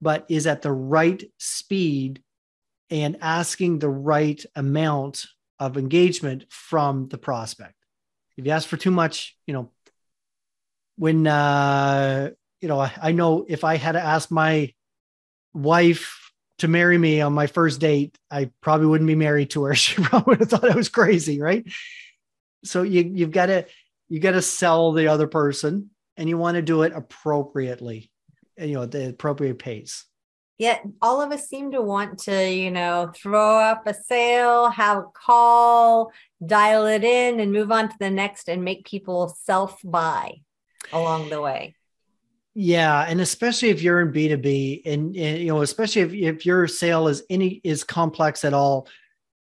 but 0.00 0.24
is 0.28 0.46
at 0.46 0.62
the 0.62 0.70
right 0.70 1.24
speed 1.38 2.22
and 2.90 3.18
asking 3.20 3.78
the 3.78 3.88
right 3.88 4.44
amount 4.56 5.26
of 5.58 5.76
engagement 5.76 6.44
from 6.48 7.08
the 7.08 7.18
prospect 7.18 7.74
if 8.36 8.46
you 8.46 8.52
ask 8.52 8.68
for 8.68 8.76
too 8.76 8.90
much 8.90 9.36
you 9.46 9.54
know 9.54 9.70
when 10.96 11.26
uh 11.26 12.30
you 12.60 12.68
know 12.68 12.80
I, 12.80 12.92
I 13.00 13.12
know 13.12 13.44
if 13.48 13.64
i 13.64 13.76
had 13.76 13.92
to 13.92 14.00
ask 14.00 14.30
my 14.30 14.72
wife 15.54 16.28
to 16.58 16.68
marry 16.68 16.98
me 16.98 17.20
on 17.20 17.32
my 17.32 17.46
first 17.46 17.80
date, 17.80 18.18
I 18.30 18.50
probably 18.60 18.86
wouldn't 18.86 19.08
be 19.08 19.14
married 19.14 19.50
to 19.50 19.64
her. 19.64 19.74
She 19.78 20.02
probably 20.02 20.32
would 20.32 20.40
have 20.40 20.50
thought 20.50 20.70
I 20.70 20.76
was 20.76 20.88
crazy, 20.88 21.40
right? 21.40 21.64
So 22.64 22.82
you 22.82 23.10
you've 23.14 23.30
got 23.30 23.46
to 23.46 23.66
you 24.08 24.20
got 24.20 24.32
to 24.32 24.42
sell 24.42 24.92
the 24.92 25.08
other 25.08 25.26
person, 25.26 25.90
and 26.16 26.28
you 26.28 26.36
want 26.36 26.56
to 26.56 26.62
do 26.62 26.82
it 26.82 26.92
appropriately, 26.94 28.10
you 28.56 28.74
know, 28.74 28.82
at 28.82 28.90
the 28.90 29.10
appropriate 29.10 29.58
pace. 29.58 30.04
Yet 30.58 30.82
all 31.00 31.22
of 31.22 31.30
us 31.30 31.48
seem 31.48 31.70
to 31.70 31.80
want 31.80 32.18
to, 32.24 32.50
you 32.50 32.72
know, 32.72 33.12
throw 33.14 33.58
up 33.58 33.86
a 33.86 33.94
sale, 33.94 34.68
have 34.70 34.98
a 34.98 35.04
call, 35.14 36.12
dial 36.44 36.86
it 36.86 37.04
in, 37.04 37.38
and 37.38 37.52
move 37.52 37.70
on 37.70 37.88
to 37.88 37.94
the 38.00 38.10
next, 38.10 38.48
and 38.48 38.64
make 38.64 38.84
people 38.84 39.28
self 39.44 39.80
buy 39.84 40.40
along 40.92 41.30
the 41.30 41.40
way. 41.40 41.76
Yeah, 42.54 43.04
and 43.06 43.20
especially 43.20 43.68
if 43.68 43.82
you're 43.82 44.00
in 44.00 44.10
B 44.10 44.26
two 44.26 44.36
B, 44.36 44.82
and 44.84 45.14
you 45.14 45.46
know, 45.46 45.62
especially 45.62 46.02
if 46.02 46.12
if 46.12 46.44
your 46.44 46.66
sale 46.66 47.06
is 47.06 47.22
any 47.30 47.60
is 47.62 47.84
complex 47.84 48.44
at 48.44 48.52
all, 48.52 48.88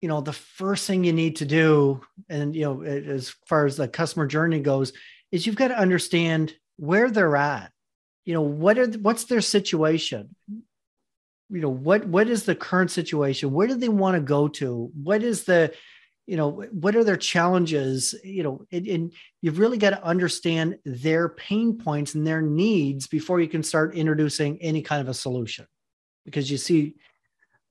you 0.01 0.09
know, 0.09 0.19
the 0.19 0.33
first 0.33 0.85
thing 0.85 1.05
you 1.05 1.13
need 1.13 1.37
to 1.37 1.45
do, 1.45 2.01
and 2.27 2.53
you 2.53 2.65
know, 2.65 2.81
as 2.81 3.29
far 3.47 3.65
as 3.65 3.77
the 3.77 3.87
customer 3.87 4.27
journey 4.27 4.59
goes, 4.59 4.91
is 5.31 5.45
you've 5.47 5.55
got 5.55 5.69
to 5.69 5.79
understand 5.79 6.53
where 6.75 7.09
they're 7.09 7.37
at. 7.37 7.71
You 8.25 8.33
know, 8.33 8.41
what 8.41 8.77
are 8.77 8.87
what's 8.87 9.23
their 9.23 9.39
situation? 9.39 10.35
You 11.49 11.61
know, 11.61 11.69
what 11.69 12.05
what 12.05 12.29
is 12.29 12.43
the 12.43 12.55
current 12.55 12.91
situation? 12.91 13.51
Where 13.51 13.67
do 13.67 13.75
they 13.75 13.89
want 13.89 14.15
to 14.15 14.21
go 14.21 14.47
to? 14.47 14.91
What 15.01 15.23
is 15.23 15.45
the 15.45 15.73
you 16.27 16.37
know 16.37 16.63
what 16.71 16.95
are 16.95 17.03
their 17.03 17.17
challenges? 17.17 18.13
You 18.23 18.43
know 18.43 18.65
and, 18.71 18.87
and, 18.87 19.13
you've 19.41 19.57
really 19.57 19.77
got 19.77 19.91
to 19.91 20.03
understand 20.03 20.77
their 20.85 21.29
pain 21.29 21.77
points 21.77 22.13
and 22.13 22.27
their 22.27 22.41
needs 22.41 23.07
before 23.07 23.39
you 23.39 23.47
can 23.47 23.63
start 23.63 23.95
introducing 23.95 24.61
any 24.61 24.81
kind 24.81 25.01
of 25.01 25.07
a 25.07 25.13
solution. 25.13 25.65
Because 26.25 26.51
you 26.51 26.57
see 26.57 26.95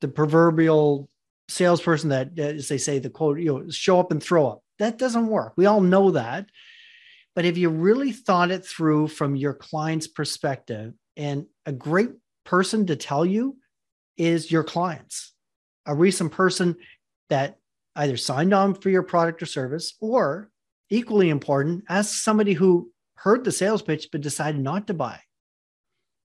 the 0.01 0.09
proverbial 0.09 1.09
salesperson 1.49 2.11
that 2.11 2.39
as 2.39 2.69
they 2.69 2.79
say 2.79 2.99
the 2.99 3.11
quote 3.11 3.39
you 3.39 3.47
know 3.47 3.71
show 3.71 4.01
up 4.01 4.11
and 4.11 4.23
throw 4.23 4.49
up. 4.49 4.63
That 4.79 4.99
doesn't 4.99 5.29
work. 5.29 5.55
We 5.57 5.67
all 5.67 5.81
know 5.81 6.13
that. 6.13 6.47
But 7.35 7.45
if 7.45 7.57
you 7.57 7.69
really 7.69 8.11
thought 8.11 8.51
it 8.51 8.67
through 8.67 9.09
from 9.09 9.37
your 9.37 9.55
client's 9.55 10.09
perspective 10.09 10.95
and 11.17 11.47
a 11.67 11.73
great 11.73 12.11
person 12.45 12.87
to 12.87 12.97
tell 12.97 13.25
you 13.25 13.57
is 14.19 14.51
your 14.51 14.65
clients 14.65 15.33
a 15.89 15.95
recent 15.95 16.31
person 16.31 16.77
that 17.31 17.57
either 17.97 18.17
signed 18.17 18.55
on 18.55 18.75
for 18.75 18.91
your 18.91 19.03
product 19.03 19.43
or 19.43 19.47
service, 19.47 19.95
or 20.01 20.51
equally 20.91 21.31
important, 21.31 21.83
ask 21.89 22.23
somebody 22.23 22.53
who 22.53 22.93
heard 23.15 23.43
the 23.43 23.51
sales 23.51 23.83
pitch 23.83 24.09
but 24.13 24.21
decided 24.21 24.61
not 24.61 24.87
to 24.87 24.95
buy. 24.95 25.19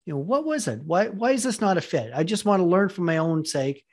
You 0.05 0.13
know, 0.13 0.19
what 0.19 0.45
was 0.45 0.67
it? 0.67 0.81
Why, 0.83 1.09
why 1.09 1.31
is 1.31 1.43
this 1.43 1.61
not 1.61 1.77
a 1.77 1.81
fit? 1.81 2.11
I 2.15 2.23
just 2.23 2.45
want 2.45 2.61
to 2.61 2.65
learn 2.65 2.89
for 2.89 3.01
my 3.01 3.17
own 3.17 3.45
sake. 3.45 3.85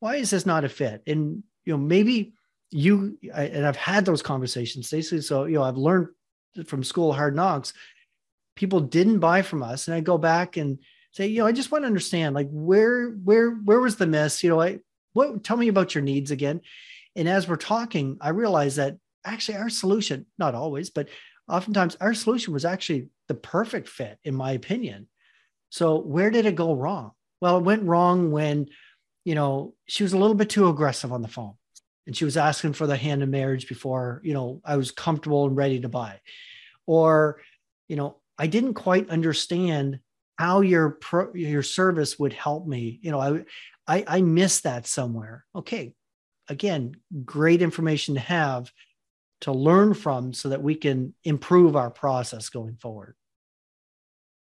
Why 0.00 0.16
is 0.16 0.30
this 0.30 0.44
not 0.44 0.64
a 0.64 0.68
fit? 0.68 1.02
And, 1.06 1.42
you 1.64 1.72
know, 1.72 1.78
maybe 1.78 2.34
you, 2.70 3.18
and 3.32 3.64
I've 3.64 3.76
had 3.76 4.04
those 4.04 4.20
conversations, 4.20 4.88
Stacy. 4.88 5.22
So, 5.22 5.44
you 5.44 5.54
know, 5.54 5.62
I've 5.62 5.78
learned 5.78 6.08
from 6.66 6.84
school 6.84 7.12
hard 7.12 7.34
knocks, 7.34 7.72
people 8.56 8.80
didn't 8.80 9.20
buy 9.20 9.42
from 9.42 9.62
us. 9.62 9.88
And 9.88 9.94
I 9.94 10.00
go 10.00 10.18
back 10.18 10.56
and 10.56 10.78
say, 11.12 11.26
you 11.26 11.38
know, 11.38 11.46
I 11.46 11.52
just 11.52 11.70
want 11.70 11.82
to 11.82 11.88
understand 11.88 12.34
like 12.34 12.48
where, 12.50 13.10
where, 13.10 13.50
where 13.50 13.80
was 13.80 13.96
the 13.96 14.06
miss? 14.06 14.42
You 14.42 14.50
know, 14.50 14.60
I, 14.60 14.78
what, 15.12 15.42
tell 15.42 15.56
me 15.56 15.68
about 15.68 15.94
your 15.94 16.02
needs 16.02 16.30
again. 16.30 16.60
And 17.16 17.28
as 17.28 17.48
we're 17.48 17.56
talking, 17.56 18.18
I 18.20 18.30
realized 18.30 18.76
that 18.76 18.96
actually 19.24 19.58
our 19.58 19.70
solution, 19.70 20.26
not 20.38 20.54
always, 20.54 20.90
but 20.90 21.08
oftentimes 21.48 21.96
our 22.00 22.14
solution 22.14 22.52
was 22.52 22.64
actually 22.64 23.08
the 23.26 23.34
perfect 23.34 23.88
fit, 23.88 24.18
in 24.24 24.34
my 24.34 24.52
opinion. 24.52 25.08
So 25.70 25.98
where 25.98 26.30
did 26.30 26.46
it 26.46 26.54
go 26.54 26.74
wrong? 26.74 27.12
Well, 27.40 27.58
it 27.58 27.64
went 27.64 27.84
wrong 27.84 28.30
when, 28.30 28.68
you 29.24 29.34
know, 29.34 29.74
she 29.86 30.02
was 30.02 30.12
a 30.12 30.18
little 30.18 30.36
bit 30.36 30.50
too 30.50 30.68
aggressive 30.68 31.12
on 31.12 31.22
the 31.22 31.28
phone 31.28 31.54
and 32.06 32.16
she 32.16 32.24
was 32.24 32.36
asking 32.36 32.72
for 32.72 32.86
the 32.86 32.96
hand 32.96 33.22
in 33.22 33.30
marriage 33.30 33.68
before, 33.68 34.20
you 34.24 34.32
know, 34.32 34.62
I 34.64 34.76
was 34.76 34.90
comfortable 34.90 35.46
and 35.46 35.56
ready 35.56 35.80
to 35.80 35.88
buy. 35.88 36.20
Or, 36.86 37.40
you 37.86 37.96
know, 37.96 38.16
I 38.38 38.46
didn't 38.46 38.74
quite 38.74 39.10
understand 39.10 40.00
how 40.38 40.60
your 40.60 40.90
pro, 40.90 41.34
your 41.34 41.62
service 41.62 42.18
would 42.18 42.32
help 42.32 42.66
me. 42.66 42.98
You 43.02 43.10
know, 43.10 43.20
I 43.20 43.44
I, 43.86 44.04
I 44.06 44.22
missed 44.22 44.64
that 44.64 44.86
somewhere. 44.86 45.44
Okay, 45.54 45.92
again, 46.48 46.94
great 47.24 47.60
information 47.60 48.14
to 48.14 48.20
have 48.20 48.72
to 49.42 49.52
learn 49.52 49.94
from 49.94 50.32
so 50.32 50.50
that 50.50 50.62
we 50.62 50.74
can 50.74 51.14
improve 51.24 51.76
our 51.76 51.90
process 51.90 52.48
going 52.48 52.76
forward. 52.76 53.14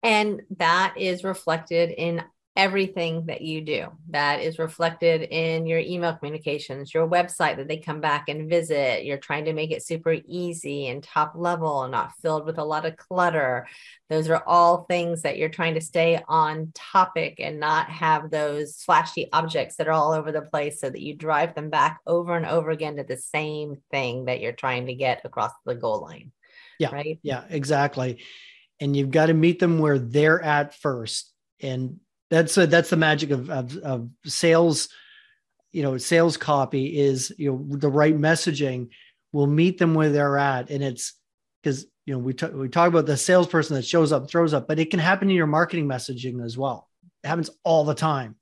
And 0.03 0.43
that 0.59 0.95
is 0.97 1.23
reflected 1.23 1.91
in 1.91 2.23
everything 2.55 3.27
that 3.27 3.41
you 3.41 3.63
do. 3.63 3.87
That 4.11 4.43
is 4.43 4.59
reflected 4.59 5.23
in 5.23 5.67
your 5.67 5.79
email 5.79 6.15
communications, 6.15 6.93
your 6.93 7.09
website 7.09 7.57
that 7.57 7.67
they 7.67 7.79
come 7.79 8.01
back 8.01 8.29
and 8.29 8.51
visit. 8.51 9.07
You're 9.07 9.17
trying 9.17 9.47
to 9.47 9.55
make 9.55 9.71
it 9.71 9.83
super 9.83 10.17
easy 10.27 10.89
and 10.89 11.03
top 11.03 11.33
level 11.35 11.83
and 11.83 11.93
not 11.93 12.13
filled 12.21 12.45
with 12.45 12.59
a 12.59 12.65
lot 12.65 12.85
of 12.85 12.99
clutter. 12.99 13.67
Those 14.11 14.29
are 14.29 14.43
all 14.47 14.85
things 14.85 15.23
that 15.23 15.39
you're 15.39 15.49
trying 15.49 15.75
to 15.75 15.81
stay 15.81 16.21
on 16.29 16.73
topic 16.75 17.37
and 17.39 17.59
not 17.59 17.89
have 17.89 18.31
those 18.31 18.83
flashy 18.83 19.31
objects 19.33 19.77
that 19.77 19.89
are 19.89 19.93
all 19.93 20.13
over 20.13 20.31
the 20.31 20.43
place 20.43 20.79
so 20.79 20.91
that 20.91 21.01
you 21.01 21.15
drive 21.15 21.55
them 21.55 21.71
back 21.71 22.01
over 22.07 22.37
and 22.37 22.45
over 22.45 22.71
again 22.71 22.97
to 22.97 23.05
the 23.05 23.17
same 23.17 23.77
thing 23.91 24.27
that 24.27 24.41
you're 24.41 24.53
trying 24.53 24.87
to 24.89 24.95
get 24.95 25.23
across 25.25 25.53
the 25.65 25.75
goal 25.75 26.03
line. 26.03 26.33
Yeah. 26.79 26.93
Right. 26.93 27.19
Yeah, 27.23 27.45
exactly. 27.49 28.23
And 28.79 28.95
you've 28.95 29.11
got 29.11 29.27
to 29.27 29.35
meet 29.35 29.59
them 29.59 29.79
where 29.79 29.99
they're 29.99 30.43
at 30.43 30.75
first. 30.75 31.33
And 31.61 32.01
that's 32.33 32.57
a, 32.57 32.67
that's 32.67 32.91
the 32.91 32.97
magic 32.97 33.31
of, 33.31 33.51
of, 33.51 33.77
of 33.79 34.09
sales 34.25 34.89
you 35.71 35.83
know 35.83 35.97
sales 35.99 36.37
copy 36.37 36.99
is 36.99 37.33
you 37.39 37.51
know 37.51 37.77
the 37.77 37.89
right 37.89 38.19
messaging 38.19 38.89
we'll 39.33 39.47
meet 39.47 39.79
them 39.79 39.95
where 39.95 40.11
they're 40.11 40.39
at. 40.39 40.71
And 40.71 40.83
it's 40.83 41.15
because 41.63 41.87
you 42.07 42.15
know 42.15 42.19
we 42.19 42.35
talk 42.35 42.53
we 42.53 42.69
talk 42.69 42.89
about 42.89 43.07
the 43.07 43.17
salesperson 43.17 43.77
that 43.77 43.85
shows 43.85 44.13
up, 44.13 44.31
throws 44.31 44.55
up, 44.55 44.69
but 44.69 44.79
it 44.79 44.91
can 44.91 45.01
happen 45.01 45.31
in 45.31 45.37
your 45.37 45.47
marketing 45.47 45.89
messaging 45.89 46.45
as 46.45 46.57
well. 46.57 46.89
It 47.25 47.29
happens 47.29 47.51
all 47.65 47.85
the 47.85 47.95
time. 47.95 48.37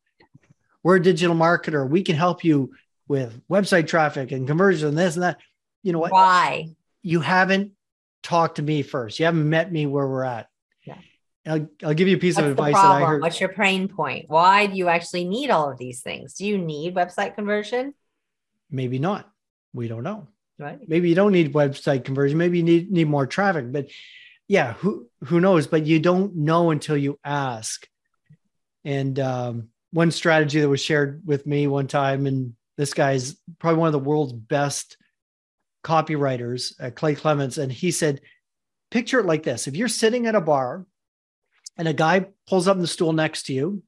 We're 0.83 0.97
a 0.97 1.03
digital 1.03 1.37
marketer. 1.37 1.89
We 1.89 2.03
can 2.03 2.17
help 2.17 2.43
you 2.43 2.73
with 3.07 3.41
website 3.49 3.87
traffic 3.87 4.33
and 4.33 4.47
conversion 4.47 4.89
and 4.89 4.99
this 4.99 5.15
and 5.15 5.23
that. 5.23 5.39
You 5.83 5.93
know 5.93 5.99
what? 5.99 6.13
Why? 6.13 6.75
You 7.03 7.21
haven't 7.21 7.73
talked 8.23 8.57
to 8.57 8.63
me 8.63 8.83
first. 8.83 9.19
You 9.19 9.27
haven't 9.27 9.49
met 9.49 9.71
me 9.71 9.87
where 9.87 10.07
we're 10.07 10.25
at. 10.25 10.49
I'll, 11.47 11.69
I'll 11.83 11.95
give 11.95 12.09
you 12.09 12.17
a 12.17 12.21
piece 12.21 12.37
What's 12.37 12.47
of 12.47 12.51
advice 12.51 12.75
that 12.75 12.85
I 12.85 13.05
heard. 13.05 13.23
What's 13.23 13.41
your 13.41 13.49
pain 13.49 13.89
point? 13.89 14.27
Why 14.29 14.67
do 14.67 14.77
you 14.77 14.89
actually 14.89 15.25
need 15.25 15.51
all 15.51 15.71
of 15.71 15.79
these 15.79 16.03
things? 16.03 16.35
Do 16.35 16.47
you 16.47 16.59
need 16.59 16.95
website 16.95 17.35
conversion? 17.35 17.95
Maybe 18.71 18.99
not. 18.99 19.31
We 19.73 19.89
don't 19.89 20.03
know. 20.03 20.29
Right. 20.59 20.79
Maybe 20.87 21.09
you 21.09 21.15
don't 21.15 21.33
need 21.33 21.55
website 21.55 22.05
conversion. 22.05 22.37
Maybe 22.37 22.59
you 22.59 22.65
need, 22.65 22.91
need 22.91 23.09
more 23.09 23.27
traffic, 23.27 23.73
but 23.73 23.89
yeah, 24.49 24.75
who, 24.75 25.09
who 25.25 25.41
knows? 25.41 25.67
But 25.67 25.87
you 25.87 26.01
don't 26.01 26.37
know 26.37 26.71
until 26.71 26.97
you 26.97 27.19
ask. 27.25 27.87
And 28.85 29.19
um, 29.19 29.69
one 29.93 30.11
strategy 30.11 30.61
that 30.61 30.69
was 30.69 30.83
shared 30.83 31.23
with 31.25 31.47
me 31.47 31.67
one 31.67 31.87
time, 31.87 32.27
and 32.27 32.55
this 32.77 32.93
guy's 32.93 33.37
probably 33.59 33.79
one 33.79 33.87
of 33.87 33.93
the 33.93 33.99
world's 34.01 34.33
best 34.33 34.97
copywriters, 35.85 36.73
uh, 36.81 36.91
Clay 36.91 37.15
Clements, 37.15 37.59
and 37.59 37.71
he 37.71 37.91
said, 37.91 38.21
picture 38.91 39.21
it 39.21 39.27
like 39.27 39.43
this: 39.43 39.69
if 39.69 39.77
you're 39.77 39.89
sitting 39.89 40.27
at 40.27 40.35
a 40.35 40.41
bar, 40.41 40.85
and 41.77 41.89
a 41.89 41.93
guy 41.93 42.27
pulls 42.49 42.69
up 42.69 42.77
in 42.77 42.83
the 42.83 42.89
stool 42.89 43.13
next 43.13 43.45
to 43.45 43.53
you, 43.53 43.83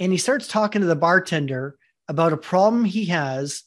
and 0.00 0.12
he 0.12 0.18
starts 0.18 0.48
talking 0.48 0.80
to 0.80 0.86
the 0.86 0.96
bartender 0.96 1.76
about 2.08 2.32
a 2.32 2.38
problem 2.38 2.84
he 2.84 3.06
has 3.06 3.64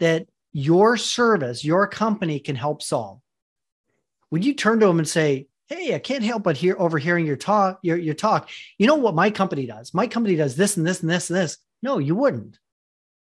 that 0.00 0.26
your 0.52 0.96
service, 0.96 1.64
your 1.64 1.86
company 1.86 2.38
can 2.38 2.56
help 2.56 2.82
solve. 2.82 3.20
Would 4.30 4.44
you 4.44 4.54
turn 4.54 4.80
to 4.80 4.86
him 4.86 4.98
and 4.98 5.08
say, 5.08 5.46
Hey, 5.66 5.94
I 5.94 5.98
can't 5.98 6.24
help 6.24 6.42
but 6.42 6.56
hear 6.56 6.76
overhearing 6.78 7.24
your 7.24 7.36
talk, 7.36 7.78
your, 7.82 7.96
your 7.96 8.14
talk. 8.14 8.50
You 8.76 8.86
know 8.86 8.96
what 8.96 9.14
my 9.14 9.30
company 9.30 9.64
does? 9.64 9.94
My 9.94 10.06
company 10.06 10.36
does 10.36 10.54
this 10.54 10.76
and 10.76 10.86
this 10.86 11.00
and 11.00 11.08
this 11.08 11.30
and 11.30 11.38
this. 11.38 11.56
No, 11.82 11.98
you 11.98 12.14
wouldn't. 12.14 12.58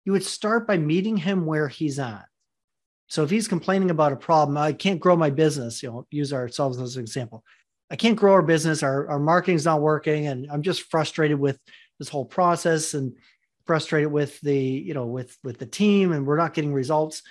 You 0.06 0.12
would 0.12 0.24
start 0.24 0.66
by 0.66 0.78
meeting 0.78 1.18
him 1.18 1.44
where 1.44 1.68
he's 1.68 1.98
at. 1.98 2.24
So 3.08 3.24
if 3.24 3.30
he's 3.30 3.48
complaining 3.48 3.90
about 3.90 4.12
a 4.12 4.16
problem, 4.16 4.56
I 4.56 4.72
can't 4.72 5.00
grow 5.00 5.16
my 5.16 5.30
business, 5.30 5.82
you 5.82 5.90
know, 5.90 6.06
use 6.10 6.32
ourselves 6.32 6.80
as 6.80 6.96
an 6.96 7.02
example. 7.02 7.44
I 7.90 7.96
can't 7.96 8.16
grow 8.16 8.34
our 8.34 8.42
business, 8.42 8.82
our, 8.82 9.08
our 9.08 9.18
marketing's 9.18 9.64
not 9.64 9.80
working, 9.80 10.26
and 10.26 10.46
I'm 10.50 10.62
just 10.62 10.90
frustrated 10.90 11.38
with 11.38 11.58
this 11.98 12.08
whole 12.08 12.24
process 12.24 12.94
and 12.94 13.16
frustrated 13.66 14.10
with 14.10 14.40
the, 14.40 14.56
you 14.56 14.94
know, 14.94 15.06
with 15.06 15.36
with 15.42 15.58
the 15.58 15.66
team 15.66 16.12
and 16.12 16.26
we're 16.26 16.36
not 16.36 16.54
getting 16.54 16.72
results. 16.72 17.22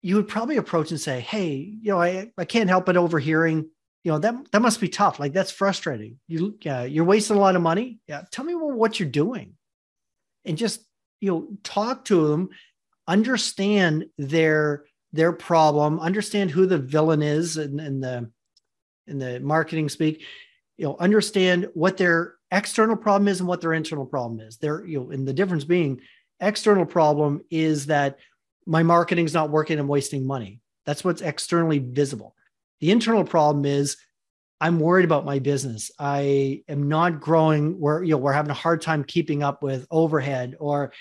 You 0.00 0.16
would 0.16 0.28
probably 0.28 0.56
approach 0.56 0.90
and 0.90 1.00
say, 1.00 1.20
Hey, 1.20 1.54
you 1.54 1.92
know, 1.92 2.00
I, 2.00 2.30
I 2.38 2.44
can't 2.44 2.70
help 2.70 2.86
but 2.86 2.96
overhearing. 2.96 3.68
You 4.04 4.12
know 4.12 4.18
that 4.20 4.50
that 4.52 4.62
must 4.62 4.80
be 4.80 4.88
tough. 4.88 5.18
Like 5.18 5.32
that's 5.32 5.50
frustrating. 5.50 6.18
You 6.28 6.56
yeah 6.62 6.84
you're 6.84 7.04
wasting 7.04 7.36
a 7.36 7.40
lot 7.40 7.56
of 7.56 7.62
money. 7.62 7.98
Yeah 8.06 8.22
tell 8.30 8.44
me 8.44 8.54
what 8.54 8.98
you're 8.98 9.08
doing. 9.08 9.54
And 10.44 10.56
just 10.56 10.80
you 11.20 11.30
know 11.30 11.48
talk 11.62 12.06
to 12.06 12.28
them 12.28 12.48
understand 13.06 14.06
their 14.16 14.84
their 15.12 15.32
problem 15.32 15.98
understand 15.98 16.50
who 16.50 16.66
the 16.66 16.78
villain 16.78 17.22
is 17.22 17.56
and, 17.56 17.80
in 17.80 18.00
the 18.00 18.30
in 19.08 19.18
the 19.18 19.40
marketing 19.40 19.88
speak 19.88 20.22
you 20.78 20.86
know 20.86 20.96
understand 20.98 21.68
what 21.74 21.98
their 21.98 22.36
external 22.50 22.96
problem 22.96 23.28
is 23.28 23.40
and 23.40 23.48
what 23.48 23.60
their 23.60 23.74
internal 23.74 24.06
problem 24.06 24.40
is. 24.40 24.56
There 24.56 24.86
you 24.86 25.00
know 25.00 25.10
and 25.10 25.28
the 25.28 25.34
difference 25.34 25.64
being 25.64 26.00
external 26.40 26.86
problem 26.86 27.42
is 27.50 27.86
that 27.86 28.18
my 28.64 28.82
marketing's 28.82 29.34
not 29.34 29.50
working 29.50 29.78
i'm 29.78 29.88
wasting 29.88 30.26
money. 30.26 30.60
That's 30.86 31.04
what's 31.04 31.20
externally 31.20 31.80
visible. 31.80 32.34
The 32.80 32.92
internal 32.92 33.24
problem 33.24 33.66
is 33.66 33.98
I'm 34.60 34.80
worried 34.80 35.04
about 35.04 35.24
my 35.24 35.38
business. 35.38 35.90
I 35.98 36.62
am 36.68 36.88
not 36.88 37.20
growing 37.20 37.78
where 37.78 38.02
you 38.02 38.12
know 38.12 38.18
we're 38.18 38.32
having 38.32 38.50
a 38.50 38.54
hard 38.54 38.80
time 38.80 39.04
keeping 39.04 39.42
up 39.42 39.62
with 39.62 39.86
overhead 39.90 40.56
or 40.60 40.92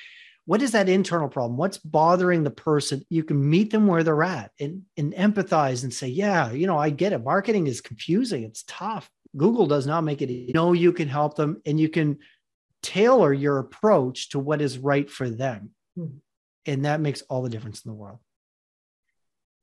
what 0.48 0.62
is 0.62 0.72
that 0.72 0.88
internal 0.88 1.28
problem? 1.28 1.58
What's 1.58 1.78
bothering 1.78 2.44
the 2.44 2.50
person? 2.50 3.06
You 3.10 3.26
can 3.26 3.50
meet 3.50 3.70
them 3.70 3.86
where 3.86 4.02
they're 4.02 4.24
at 4.24 4.52
and, 4.62 4.84
and 4.96 5.14
empathize 5.14 5.84
and 5.84 5.94
say, 5.94 6.08
yeah, 6.08 6.52
you 6.54 6.68
know, 6.68 6.78
I 6.78 6.90
get 6.90 7.12
it. 7.12 7.22
Marketing 7.22 7.68
is 7.68 7.82
confusing. 7.82 8.44
It's 8.44 8.64
tough. 8.66 9.12
Google 9.36 9.68
does 9.68 9.86
not 9.86 10.06
make 10.06 10.22
it. 10.22 10.30
You 10.30 10.54
know, 10.54 10.72
you 10.72 10.94
can 10.94 11.10
help 11.10 11.36
them 11.36 11.62
and 11.66 11.78
you 11.78 11.90
can 11.90 12.20
tailor 12.82 13.34
your 13.34 13.60
approach 13.60 14.30
to 14.30 14.40
what 14.40 14.62
is 14.62 14.78
right 14.78 15.12
for 15.12 15.30
them. 15.30 15.72
Hmm. 15.98 16.20
And 16.66 16.86
that 16.86 17.02
makes 17.02 17.24
all 17.24 17.42
the 17.42 17.50
difference 17.50 17.84
in 17.84 17.92
the 17.92 17.98
world. 17.98 18.20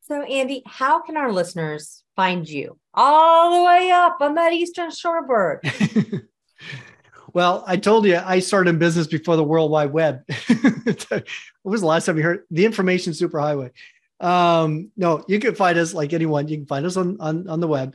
So, 0.03 0.21
Andy, 0.21 0.63
how 0.67 1.01
can 1.01 1.17
our 1.17 1.33
listeners 1.33 2.05
find 2.15 2.47
you 2.47 2.79
all 2.93 3.57
the 3.57 3.65
way 3.65 3.91
up 3.91 4.19
on 4.21 4.35
that 4.35 4.53
Eastern 4.53 4.91
Shorebird? 4.91 6.27
well, 7.35 7.65
I 7.67 7.77
told 7.77 8.07
you 8.07 8.17
I 8.17 8.39
started 8.39 8.71
in 8.71 8.79
business 8.79 9.07
before 9.07 9.37
the 9.37 9.45
World 9.45 9.71
Wide 9.71 9.93
Web. 9.93 10.23
what 10.49 11.25
was 11.65 11.83
the 11.83 11.87
last 11.87 12.07
time 12.07 12.17
you 12.17 12.23
heard 12.23 12.45
the 12.51 12.65
information 12.65 13.13
superhighway? 13.13 13.71
Um, 14.21 14.91
no, 14.97 15.25
you 15.29 15.39
can 15.39 15.55
find 15.55 15.77
us 15.77 15.93
like 15.93 16.15
anyone. 16.15 16.49
You 16.49 16.57
can 16.59 16.67
find 16.67 16.87
us 16.87 16.97
on 16.97 17.19
on, 17.21 17.49
on 17.49 17.61
the 17.61 17.69
web. 17.69 17.95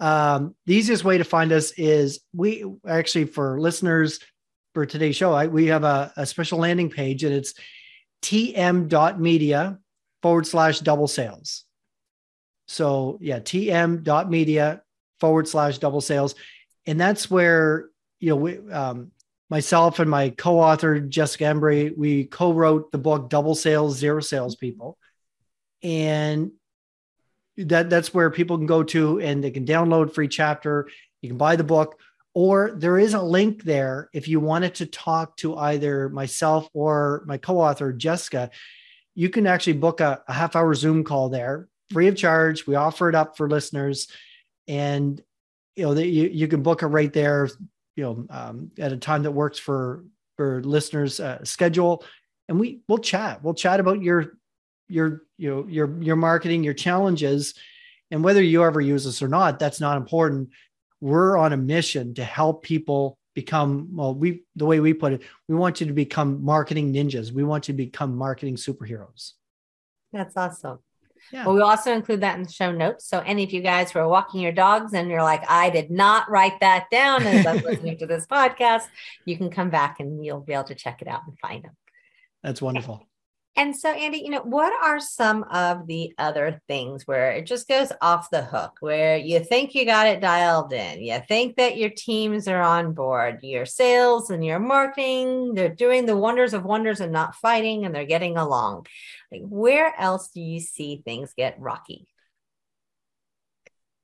Um, 0.00 0.54
the 0.64 0.74
easiest 0.74 1.04
way 1.04 1.18
to 1.18 1.24
find 1.24 1.52
us 1.52 1.72
is 1.72 2.20
we 2.32 2.64
actually 2.86 3.26
for 3.26 3.60
listeners 3.60 4.20
for 4.76 4.84
today's 4.84 5.16
show, 5.16 5.32
I, 5.32 5.46
we 5.46 5.68
have 5.68 5.84
a, 5.84 6.12
a 6.18 6.26
special 6.26 6.58
landing 6.58 6.90
page 6.90 7.24
and 7.24 7.34
it's 7.34 7.54
tm.media 8.20 9.78
forward 10.20 10.46
slash 10.46 10.80
double 10.80 11.08
sales. 11.08 11.64
So 12.68 13.16
yeah, 13.22 13.38
tm.media 13.38 14.82
forward 15.18 15.48
slash 15.48 15.78
double 15.78 16.02
sales. 16.02 16.34
And 16.84 17.00
that's 17.00 17.30
where, 17.30 17.88
you 18.20 18.30
know, 18.30 18.36
we, 18.36 18.58
um, 18.70 19.10
myself 19.48 19.98
and 19.98 20.10
my 20.10 20.30
co-author, 20.30 21.00
Jessica 21.00 21.44
Embry, 21.44 21.96
we 21.96 22.24
co-wrote 22.24 22.90
the 22.92 22.98
book 22.98 23.30
Double 23.30 23.54
Sales, 23.54 23.96
Zero 23.96 24.20
Salespeople. 24.20 24.98
And 25.82 26.52
that 27.58 27.88
that's 27.88 28.12
where 28.12 28.30
people 28.30 28.58
can 28.58 28.66
go 28.66 28.82
to 28.82 29.20
and 29.20 29.42
they 29.42 29.50
can 29.50 29.64
download 29.64 30.12
free 30.12 30.28
chapter. 30.28 30.88
You 31.22 31.30
can 31.30 31.38
buy 31.38 31.56
the 31.56 31.64
book, 31.64 31.98
or 32.34 32.72
there 32.76 32.98
is 32.98 33.14
a 33.14 33.22
link 33.22 33.62
there 33.62 34.10
if 34.12 34.28
you 34.28 34.40
wanted 34.40 34.74
to 34.76 34.86
talk 34.86 35.36
to 35.38 35.56
either 35.56 36.08
myself 36.08 36.68
or 36.74 37.24
my 37.26 37.38
co-author, 37.38 37.92
Jessica 37.92 38.50
you 39.16 39.30
can 39.30 39.46
actually 39.48 39.72
book 39.72 40.00
a, 40.00 40.22
a 40.28 40.32
half 40.32 40.54
hour 40.54 40.72
Zoom 40.74 41.02
call 41.02 41.30
there 41.30 41.68
free 41.92 42.06
of 42.06 42.16
charge. 42.16 42.66
We 42.66 42.76
offer 42.76 43.08
it 43.08 43.14
up 43.16 43.36
for 43.36 43.48
listeners 43.48 44.08
and 44.68 45.20
you 45.74 45.84
know, 45.84 45.94
that 45.94 46.06
you, 46.06 46.28
you 46.28 46.46
can 46.48 46.62
book 46.62 46.82
it 46.82 46.86
right 46.86 47.12
there, 47.12 47.48
you 47.96 48.04
know, 48.04 48.26
um, 48.30 48.70
at 48.78 48.92
a 48.92 48.96
time 48.96 49.24
that 49.24 49.32
works 49.32 49.58
for, 49.58 50.04
for 50.36 50.62
listeners 50.62 51.18
uh, 51.18 51.44
schedule. 51.44 52.04
And 52.48 52.60
we 52.60 52.80
we'll 52.88 52.98
chat, 52.98 53.42
we'll 53.42 53.54
chat 53.54 53.80
about 53.80 54.02
your, 54.02 54.34
your, 54.88 55.22
you 55.36 55.50
know, 55.50 55.66
your, 55.68 56.00
your 56.00 56.16
marketing, 56.16 56.62
your 56.62 56.74
challenges. 56.74 57.54
And 58.10 58.22
whether 58.22 58.42
you 58.42 58.62
ever 58.62 58.80
use 58.80 59.06
us 59.06 59.20
or 59.20 59.28
not, 59.28 59.58
that's 59.58 59.80
not 59.80 59.96
important. 59.96 60.50
We're 61.00 61.36
on 61.36 61.52
a 61.52 61.56
mission 61.56 62.14
to 62.14 62.24
help 62.24 62.62
people 62.62 63.18
become 63.34 63.88
well 63.94 64.14
we 64.14 64.44
the 64.56 64.64
way 64.64 64.80
we 64.80 64.94
put 64.94 65.12
it 65.12 65.22
we 65.46 65.54
want 65.54 65.78
you 65.78 65.86
to 65.86 65.92
become 65.92 66.42
marketing 66.42 66.94
ninjas. 66.94 67.32
We 67.32 67.44
want 67.44 67.68
you 67.68 67.74
to 67.74 67.76
become 67.76 68.16
marketing 68.16 68.56
superheroes. 68.56 69.32
That's 70.10 70.34
awesome 70.38 70.78
yeah. 71.32 71.44
Well, 71.44 71.54
we'll 71.54 71.64
also 71.64 71.92
include 71.92 72.20
that 72.20 72.36
in 72.36 72.44
the 72.44 72.52
show 72.52 72.72
notes. 72.72 73.08
So, 73.08 73.20
any 73.20 73.44
of 73.44 73.52
you 73.52 73.60
guys 73.60 73.90
who 73.90 73.98
are 73.98 74.08
walking 74.08 74.40
your 74.40 74.52
dogs 74.52 74.92
and 74.94 75.08
you're 75.08 75.22
like, 75.22 75.42
I 75.48 75.70
did 75.70 75.90
not 75.90 76.30
write 76.30 76.60
that 76.60 76.86
down 76.90 77.24
as 77.24 77.46
I'm 77.46 77.58
listening 77.58 77.98
to 77.98 78.06
this 78.06 78.26
podcast, 78.26 78.84
you 79.24 79.36
can 79.36 79.50
come 79.50 79.70
back 79.70 80.00
and 80.00 80.24
you'll 80.24 80.40
be 80.40 80.52
able 80.52 80.64
to 80.64 80.74
check 80.74 81.02
it 81.02 81.08
out 81.08 81.22
and 81.26 81.38
find 81.38 81.64
them. 81.64 81.76
That's 82.42 82.62
wonderful. 82.62 83.06
And 83.58 83.74
so, 83.74 83.90
Andy, 83.90 84.18
you 84.18 84.28
know, 84.28 84.42
what 84.42 84.70
are 84.84 85.00
some 85.00 85.42
of 85.44 85.86
the 85.86 86.12
other 86.18 86.60
things 86.68 87.06
where 87.06 87.30
it 87.30 87.46
just 87.46 87.66
goes 87.66 87.90
off 88.02 88.28
the 88.28 88.42
hook, 88.42 88.76
where 88.80 89.16
you 89.16 89.40
think 89.40 89.74
you 89.74 89.86
got 89.86 90.06
it 90.06 90.20
dialed 90.20 90.74
in, 90.74 91.02
you 91.02 91.18
think 91.26 91.56
that 91.56 91.78
your 91.78 91.88
teams 91.88 92.48
are 92.48 92.60
on 92.60 92.92
board, 92.92 93.38
your 93.42 93.64
sales 93.64 94.28
and 94.28 94.44
your 94.44 94.58
marketing, 94.58 95.54
they're 95.54 95.74
doing 95.74 96.04
the 96.04 96.18
wonders 96.18 96.52
of 96.52 96.64
wonders 96.66 97.00
and 97.00 97.12
not 97.12 97.34
fighting 97.34 97.86
and 97.86 97.94
they're 97.94 98.04
getting 98.04 98.36
along? 98.36 98.86
Like, 99.32 99.42
where 99.44 99.94
else 99.98 100.28
do 100.28 100.42
you 100.42 100.60
see 100.60 101.00
things 101.02 101.32
get 101.34 101.58
rocky? 101.58 102.06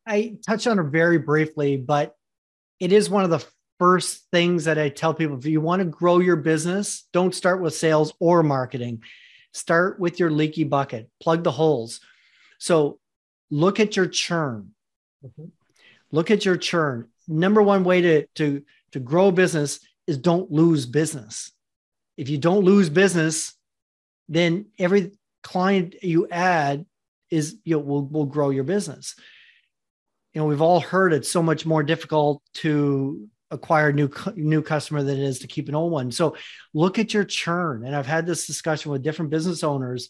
I 0.07 0.36
touched 0.46 0.66
on 0.66 0.78
it 0.78 0.84
very 0.84 1.18
briefly, 1.18 1.76
but 1.76 2.16
it 2.80 2.90
is 2.90 3.11
one 3.11 3.24
of 3.24 3.30
the 3.30 3.44
first 3.78 4.26
things 4.32 4.64
that 4.64 4.78
I 4.78 4.88
tell 4.88 5.12
people 5.12 5.36
if 5.36 5.44
you 5.44 5.61
want 5.61 5.80
to 5.80 5.86
grow 5.86 6.20
your 6.20 6.36
business, 6.36 7.07
don't 7.12 7.34
start 7.34 7.61
with 7.61 7.74
sales 7.74 8.14
or 8.18 8.42
marketing 8.42 9.03
Start 9.53 10.00
with 10.00 10.18
your 10.18 10.30
leaky 10.30 10.64
bucket, 10.64 11.11
plug 11.20 11.44
the 11.44 11.50
holes. 11.50 12.00
So 12.59 12.98
look 13.50 13.80
at 13.80 13.96
your 13.96 14.07
churn. 14.07 14.72
Mm-hmm. 15.24 15.46
Look 16.11 16.30
at 16.30 16.44
your 16.44 16.57
churn. 16.57 17.09
Number 17.28 17.62
one 17.62 17.84
way 17.84 18.00
to, 18.03 18.26
to, 18.34 18.62
to 18.92 19.00
grow 19.00 19.30
business 19.30 19.80
is 20.07 20.18
don't 20.18 20.50
lose 20.50 20.86
business. 20.86 21.53
If 22.16 22.28
you 22.28 22.38
don't 22.38 22.64
lose 22.64 22.90
business, 22.90 23.55
then 24.28 24.66
every 24.78 25.12
client 25.42 25.96
you 26.03 26.28
add 26.28 26.86
is 27.30 27.57
you 27.64 27.76
know 27.76 27.80
will 27.80 28.05
will 28.07 28.26
grow 28.26 28.50
your 28.50 28.64
business 28.64 29.16
you 30.32 30.40
know 30.40 30.46
we've 30.46 30.62
all 30.62 30.80
heard 30.80 31.12
it's 31.12 31.30
so 31.30 31.42
much 31.42 31.66
more 31.66 31.82
difficult 31.82 32.42
to 32.55 33.28
acquire 33.53 33.92
new 33.92 34.11
new 34.34 34.62
customer 34.62 35.03
than 35.03 35.18
it 35.18 35.24
is 35.24 35.38
to 35.40 35.46
keep 35.46 35.68
an 35.68 35.74
old 35.74 35.92
one. 35.92 36.11
So 36.11 36.36
look 36.74 36.98
at 36.98 37.14
your 37.14 37.24
churn. 37.24 37.84
And 37.84 37.94
i've 37.94 38.07
had 38.07 38.26
this 38.26 38.46
discussion 38.46 38.90
with 38.90 39.03
different 39.03 39.30
business 39.30 39.62
owners 39.62 40.09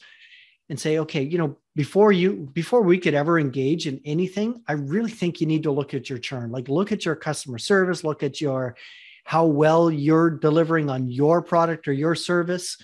and 0.68 0.80
say 0.80 0.98
okay 0.98 1.22
you 1.22 1.38
know 1.38 1.58
before 1.74 2.12
you 2.12 2.48
before 2.52 2.82
we 2.82 2.96
could 2.96 3.14
ever 3.14 3.38
engage 3.38 3.86
in 3.86 4.00
anything 4.04 4.62
i 4.68 4.72
really 4.74 5.10
think 5.10 5.40
you 5.40 5.46
need 5.46 5.64
to 5.64 5.72
look 5.72 5.92
at 5.92 6.08
your 6.08 6.18
churn. 6.18 6.50
Like 6.50 6.68
look 6.68 6.92
at 6.92 7.04
your 7.04 7.16
customer 7.16 7.58
service. 7.58 8.04
Look 8.04 8.22
at 8.22 8.40
your 8.40 8.76
how 9.24 9.46
well 9.46 9.90
you're 9.90 10.30
delivering 10.30 10.90
on 10.90 11.08
your 11.08 11.42
product 11.42 11.88
or 11.88 11.92
your 11.92 12.14
service. 12.14 12.76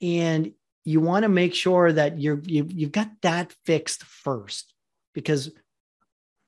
And 0.00 0.52
you 0.84 1.00
want 1.00 1.22
to 1.22 1.28
make 1.28 1.54
sure 1.54 1.92
that 1.92 2.20
you're 2.20 2.40
you, 2.44 2.66
you've 2.68 2.92
got 2.92 3.10
that 3.22 3.52
fixed 3.64 4.04
first 4.04 4.72
because 5.14 5.50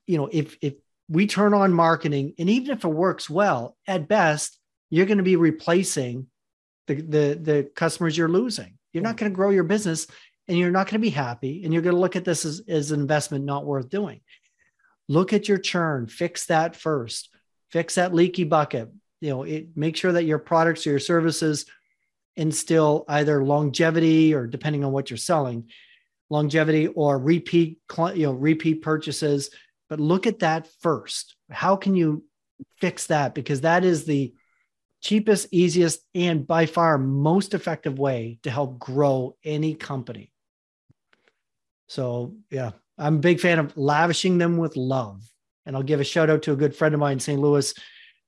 you 0.05 0.17
know 0.17 0.29
if 0.31 0.57
if 0.61 0.75
we 1.09 1.27
turn 1.27 1.53
on 1.53 1.73
marketing 1.73 2.33
and 2.37 2.49
even 2.49 2.71
if 2.71 2.83
it 2.83 2.89
works 2.89 3.29
well 3.29 3.75
at 3.87 4.07
best 4.07 4.57
you're 4.89 5.05
going 5.05 5.17
to 5.17 5.23
be 5.23 5.35
replacing 5.35 6.27
the 6.87 6.95
the, 6.95 7.39
the 7.41 7.69
customers 7.75 8.17
you're 8.17 8.27
losing. 8.27 8.77
You're 8.93 9.03
not 9.03 9.17
going 9.17 9.31
to 9.31 9.35
grow 9.35 9.49
your 9.49 9.63
business 9.63 10.07
and 10.47 10.57
you're 10.57 10.71
not 10.71 10.87
going 10.87 10.99
to 10.99 11.05
be 11.05 11.09
happy 11.09 11.63
and 11.63 11.73
you're 11.73 11.83
going 11.83 11.95
to 11.95 12.01
look 12.01 12.15
at 12.15 12.25
this 12.25 12.45
as, 12.45 12.61
as 12.67 12.91
an 12.91 12.99
investment 12.99 13.45
not 13.45 13.65
worth 13.65 13.89
doing. 13.89 14.21
Look 15.09 15.33
at 15.33 15.47
your 15.47 15.57
churn. 15.57 16.07
Fix 16.07 16.47
that 16.47 16.75
first. 16.75 17.29
Fix 17.69 17.95
that 17.95 18.13
leaky 18.13 18.45
bucket. 18.45 18.89
You 19.21 19.29
know 19.29 19.43
it 19.43 19.69
make 19.75 19.97
sure 19.97 20.11
that 20.11 20.25
your 20.25 20.39
products 20.39 20.85
or 20.85 20.91
your 20.91 20.99
services 20.99 21.65
instill 22.35 23.03
either 23.07 23.43
longevity 23.43 24.33
or 24.33 24.45
depending 24.45 24.85
on 24.85 24.91
what 24.91 25.09
you're 25.09 25.17
selling 25.17 25.69
longevity 26.29 26.85
or 26.85 27.17
repeat 27.17 27.79
you 28.13 28.27
know 28.27 28.33
repeat 28.33 28.83
purchases 28.83 29.49
but 29.89 29.99
look 29.99 30.27
at 30.27 30.39
that 30.39 30.67
first. 30.81 31.35
How 31.49 31.75
can 31.75 31.95
you 31.95 32.23
fix 32.79 33.07
that? 33.07 33.33
Because 33.33 33.61
that 33.61 33.83
is 33.83 34.05
the 34.05 34.33
cheapest 35.01 35.47
easiest 35.51 36.01
and 36.15 36.45
by 36.45 36.65
far 36.65 36.97
most 36.97 37.53
effective 37.53 37.99
way 37.99 38.39
to 38.43 38.49
help 38.49 38.79
grow 38.79 39.35
any 39.43 39.73
company. 39.73 40.31
So 41.87 42.35
yeah 42.49 42.71
i'm 42.97 43.17
a 43.17 43.19
big 43.19 43.39
fan 43.39 43.59
of 43.59 43.77
lavishing 43.77 44.37
them 44.37 44.57
with 44.57 44.75
love. 44.75 45.21
And 45.65 45.75
i'll 45.75 45.83
give 45.83 45.99
a 45.99 46.03
shout 46.03 46.29
out 46.29 46.43
to 46.43 46.53
a 46.53 46.57
good 46.57 46.75
friend 46.75 46.93
of 46.93 46.99
mine 46.99 47.13
in 47.13 47.19
st 47.19 47.39
louis 47.39 47.73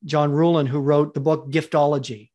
john 0.06 0.32
ruhlin 0.32 0.68
who 0.68 0.80
wrote 0.80 1.14
the 1.14 1.20
book 1.20 1.50
giftology. 1.50 2.30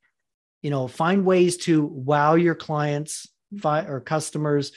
You 0.63 0.71
know 0.71 0.89
find 0.89 1.25
ways 1.25 1.57
to 1.59 1.85
wow 1.85 2.35
your 2.35 2.55
clients 2.55 3.29
or 3.65 4.01
customers. 4.01 4.73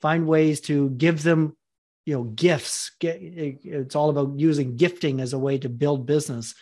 Find 0.00 0.28
ways 0.28 0.60
to 0.62 0.90
give 0.90 1.22
them 1.22 1.56
you 2.08 2.14
know 2.14 2.24
gifts 2.24 2.92
it's 3.02 3.94
all 3.94 4.08
about 4.08 4.32
using 4.38 4.76
gifting 4.76 5.20
as 5.20 5.34
a 5.34 5.38
way 5.38 5.58
to 5.58 5.68
build 5.68 6.06
business 6.06 6.54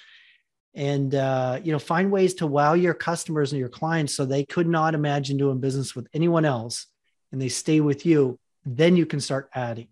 and 0.75 1.15
uh, 1.15 1.61
you 1.63 1.71
know 1.71 1.79
find 1.79 2.11
ways 2.11 2.35
to 2.35 2.49
wow 2.49 2.75
your 2.75 2.95
customers 2.95 3.53
and 3.53 3.61
your 3.61 3.69
clients 3.69 4.13
so 4.13 4.25
they 4.25 4.45
could 4.45 4.67
not 4.67 4.93
imagine 4.93 5.37
doing 5.37 5.61
business 5.61 5.95
with 5.95 6.09
anyone 6.13 6.45
else 6.45 6.89
and 7.31 7.41
they 7.41 7.49
stay 7.49 7.79
with 7.79 8.05
you 8.05 8.37
then 8.65 8.97
you 8.97 9.07
can 9.07 9.21
start 9.21 9.49
adding 9.55 9.87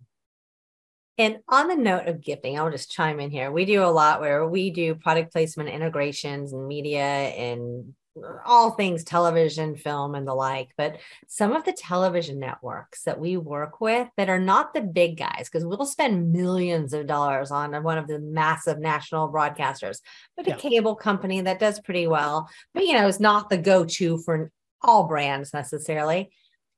and 1.18 1.38
on 1.48 1.68
the 1.68 1.76
note 1.76 2.08
of 2.08 2.20
gifting, 2.20 2.58
I'll 2.58 2.72
just 2.72 2.90
chime 2.90 3.20
in 3.20 3.30
here. 3.30 3.52
We 3.52 3.64
do 3.66 3.84
a 3.84 3.86
lot 3.86 4.20
where 4.20 4.48
we 4.48 4.70
do 4.70 4.96
product 4.96 5.30
placement 5.30 5.68
integrations 5.68 6.52
and 6.52 6.66
media 6.66 7.04
and 7.04 7.94
Uh, 8.16 8.36
all 8.44 8.72
things 8.72 9.02
television, 9.02 9.74
film, 9.74 10.14
and 10.14 10.26
the 10.26 10.34
like. 10.34 10.70
But 10.76 10.98
some 11.26 11.52
of 11.52 11.64
the 11.64 11.72
television 11.72 12.38
networks 12.38 13.02
that 13.04 13.18
we 13.18 13.36
work 13.36 13.80
with 13.80 14.08
that 14.16 14.28
are 14.28 14.38
not 14.38 14.72
the 14.72 14.82
big 14.82 15.16
guys, 15.16 15.48
because 15.50 15.64
we'll 15.64 15.86
spend 15.86 16.32
millions 16.32 16.92
of 16.92 17.06
dollars 17.06 17.50
on 17.50 17.82
one 17.82 17.98
of 17.98 18.06
the 18.06 18.18
massive 18.20 18.78
national 18.78 19.32
broadcasters, 19.32 19.98
but 20.36 20.46
yeah. 20.46 20.54
a 20.54 20.58
cable 20.58 20.94
company 20.94 21.40
that 21.40 21.58
does 21.58 21.80
pretty 21.80 22.06
well, 22.06 22.48
but 22.72 22.86
you 22.86 22.92
know, 22.92 23.06
is 23.06 23.20
not 23.20 23.50
the 23.50 23.58
go 23.58 23.84
to 23.84 24.18
for 24.18 24.50
all 24.82 25.04
brands 25.08 25.52
necessarily. 25.52 26.30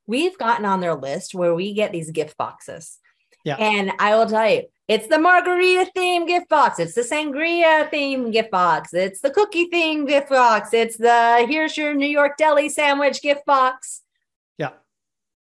We've 0.06 0.38
gotten 0.38 0.64
on 0.64 0.80
their 0.80 0.94
list 0.94 1.34
where 1.34 1.54
we 1.54 1.74
get 1.74 1.92
these 1.92 2.10
gift 2.12 2.36
boxes. 2.36 2.98
Yeah. 3.46 3.56
And 3.58 3.92
I 4.00 4.16
will 4.16 4.26
tell 4.26 4.50
you, 4.50 4.64
it's 4.88 5.06
the 5.06 5.20
margarita 5.20 5.88
theme 5.94 6.26
gift 6.26 6.48
box. 6.48 6.80
It's 6.80 6.94
the 6.94 7.02
sangria 7.02 7.88
theme 7.90 8.32
gift 8.32 8.50
box. 8.50 8.92
It's 8.92 9.20
the 9.20 9.30
cookie 9.30 9.66
theme 9.66 10.04
gift 10.04 10.30
box. 10.30 10.74
It's 10.74 10.96
the 10.96 11.46
here's 11.48 11.76
your 11.76 11.94
New 11.94 12.08
York 12.08 12.36
deli 12.36 12.68
sandwich 12.68 13.22
gift 13.22 13.46
box. 13.46 14.02
Yeah. 14.58 14.70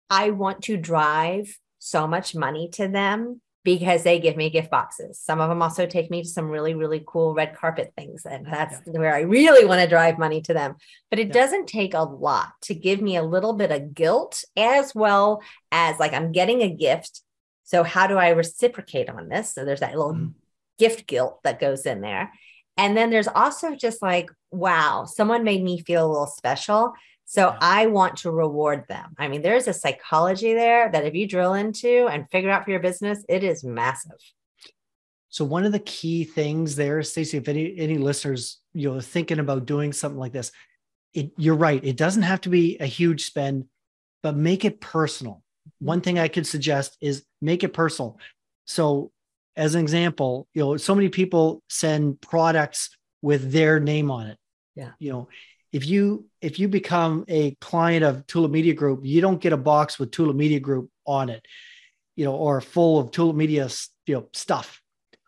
I 0.10 0.32
want 0.32 0.64
to 0.64 0.76
drive 0.76 1.56
so 1.78 2.08
much 2.08 2.34
money 2.34 2.70
to 2.70 2.88
them 2.88 3.42
because 3.64 4.02
they 4.02 4.20
give 4.20 4.38
me 4.38 4.50
gift 4.50 4.72
boxes. 4.72 5.20
Some 5.20 5.40
of 5.40 5.50
them 5.50 5.62
also 5.62 5.86
take 5.86 6.10
me 6.10 6.24
to 6.24 6.28
some 6.28 6.50
really, 6.50 6.74
really 6.74 7.04
cool 7.06 7.36
red 7.36 7.56
carpet 7.56 7.94
things. 7.96 8.26
And 8.26 8.46
that's 8.48 8.82
yeah. 8.88 9.00
where 9.00 9.14
I 9.14 9.22
really 9.22 9.66
want 9.66 9.82
to 9.82 9.88
drive 9.88 10.18
money 10.18 10.42
to 10.42 10.54
them. 10.54 10.78
But 11.12 11.20
it 11.20 11.28
yeah. 11.28 11.34
doesn't 11.34 11.68
take 11.68 11.94
a 11.94 12.02
lot 12.02 12.54
to 12.64 12.74
give 12.74 13.02
me 13.02 13.18
a 13.18 13.24
little 13.24 13.54
bit 13.54 13.72
of 13.72 13.94
guilt 13.94 14.44
as 14.58 14.96
well 14.96 15.44
as 15.72 16.00
like 16.00 16.14
I'm 16.14 16.32
getting 16.32 16.64
a 16.64 16.70
gift 16.74 17.22
so, 17.64 17.84
how 17.84 18.08
do 18.08 18.18
I 18.18 18.30
reciprocate 18.30 19.10
on 19.10 19.30
this? 19.30 19.54
So, 19.54 19.66
there's 19.66 19.82
that 19.82 19.96
little 19.96 20.14
mm-hmm. 20.14 20.28
gift 20.80 21.08
guilt 21.08 21.40
that 21.44 21.60
goes 21.60 21.86
in 21.86 22.02
there. 22.02 22.32
And 22.78 22.98
then 22.98 23.10
there's 23.10 23.28
also 23.28 23.76
just 23.76 24.02
like, 24.02 24.30
wow, 24.52 25.06
someone 25.06 25.44
made 25.44 25.64
me 25.64 25.82
feel 25.82 26.06
a 26.06 26.10
little 26.10 26.28
special. 26.28 26.94
So 27.26 27.48
yeah. 27.48 27.58
I 27.62 27.86
want 27.88 28.18
to 28.18 28.32
reward 28.32 28.86
them. 28.88 29.14
I 29.18 29.28
mean, 29.28 29.42
there's 29.42 29.68
a 29.68 29.74
psychology 29.74 30.54
there 30.54 30.92
that 30.92 31.06
if 31.06 31.14
you 31.14 31.28
drill 31.28 31.54
into 31.54 32.08
and 32.08 32.30
figure 32.30 32.50
out 32.50 32.66
for 32.66 32.72
your 32.72 32.80
business, 32.80 33.24
it 33.30 33.44
is 33.44 33.64
massive. 33.64 34.18
So 35.30 35.46
one 35.46 35.66
of 35.66 35.72
the 35.72 35.80
key 35.80 36.26
things 36.26 36.76
there, 36.76 37.02
Stacy, 37.02 37.38
if 37.38 37.48
any 37.48 37.76
any 37.78 37.98
listeners 37.98 38.60
you 38.74 38.92
know 38.92 39.00
thinking 39.00 39.40
about 39.40 39.66
doing 39.66 39.94
something 39.94 40.20
like 40.20 40.32
this, 40.32 40.52
it, 41.14 41.32
you're 41.38 41.56
right. 41.56 41.84
It 41.84 41.98
doesn't 41.98 42.22
have 42.24 42.42
to 42.42 42.50
be 42.50 42.78
a 42.78 42.86
huge 42.86 43.26
spend, 43.26 43.66
but 44.22 44.36
make 44.36 44.64
it 44.64 44.80
personal 44.80 45.43
one 45.80 46.02
thing 46.02 46.20
I 46.20 46.28
could 46.28 46.48
suggest 46.48 46.98
is 47.02 47.24
make 47.42 47.64
it 47.64 47.74
personal. 47.74 48.18
So, 48.66 49.12
as 49.56 49.76
an 49.76 49.82
example, 49.82 50.48
you 50.54 50.64
know, 50.64 50.78
so 50.78 50.96
many 50.96 51.10
people 51.10 51.62
send 51.70 52.20
products 52.22 52.96
with 53.22 53.52
their 53.52 53.80
name 53.80 54.10
on 54.10 54.28
it. 54.28 54.38
Yeah. 54.76 54.92
You 55.00 55.12
know, 55.12 55.28
if 55.72 55.88
you 55.88 56.28
if 56.42 56.60
you 56.60 56.68
become 56.68 57.26
a 57.28 57.56
client 57.56 58.04
of 58.04 58.26
Tulip 58.28 58.52
Media 58.52 58.74
Group, 58.74 59.02
you 59.04 59.22
don't 59.22 59.42
get 59.42 59.54
a 59.54 59.58
box 59.58 60.00
with 60.00 60.12
Tulip 60.12 60.36
Media 60.36 60.60
Group 60.60 60.90
on 61.06 61.30
it, 61.30 61.46
you 62.16 62.26
know, 62.26 62.36
or 62.36 62.62
full 62.62 63.00
of 63.00 63.12
Tulip 63.12 63.36
Media, 63.36 63.68
you 64.06 64.16
know, 64.16 64.30
stuff. 64.34 64.82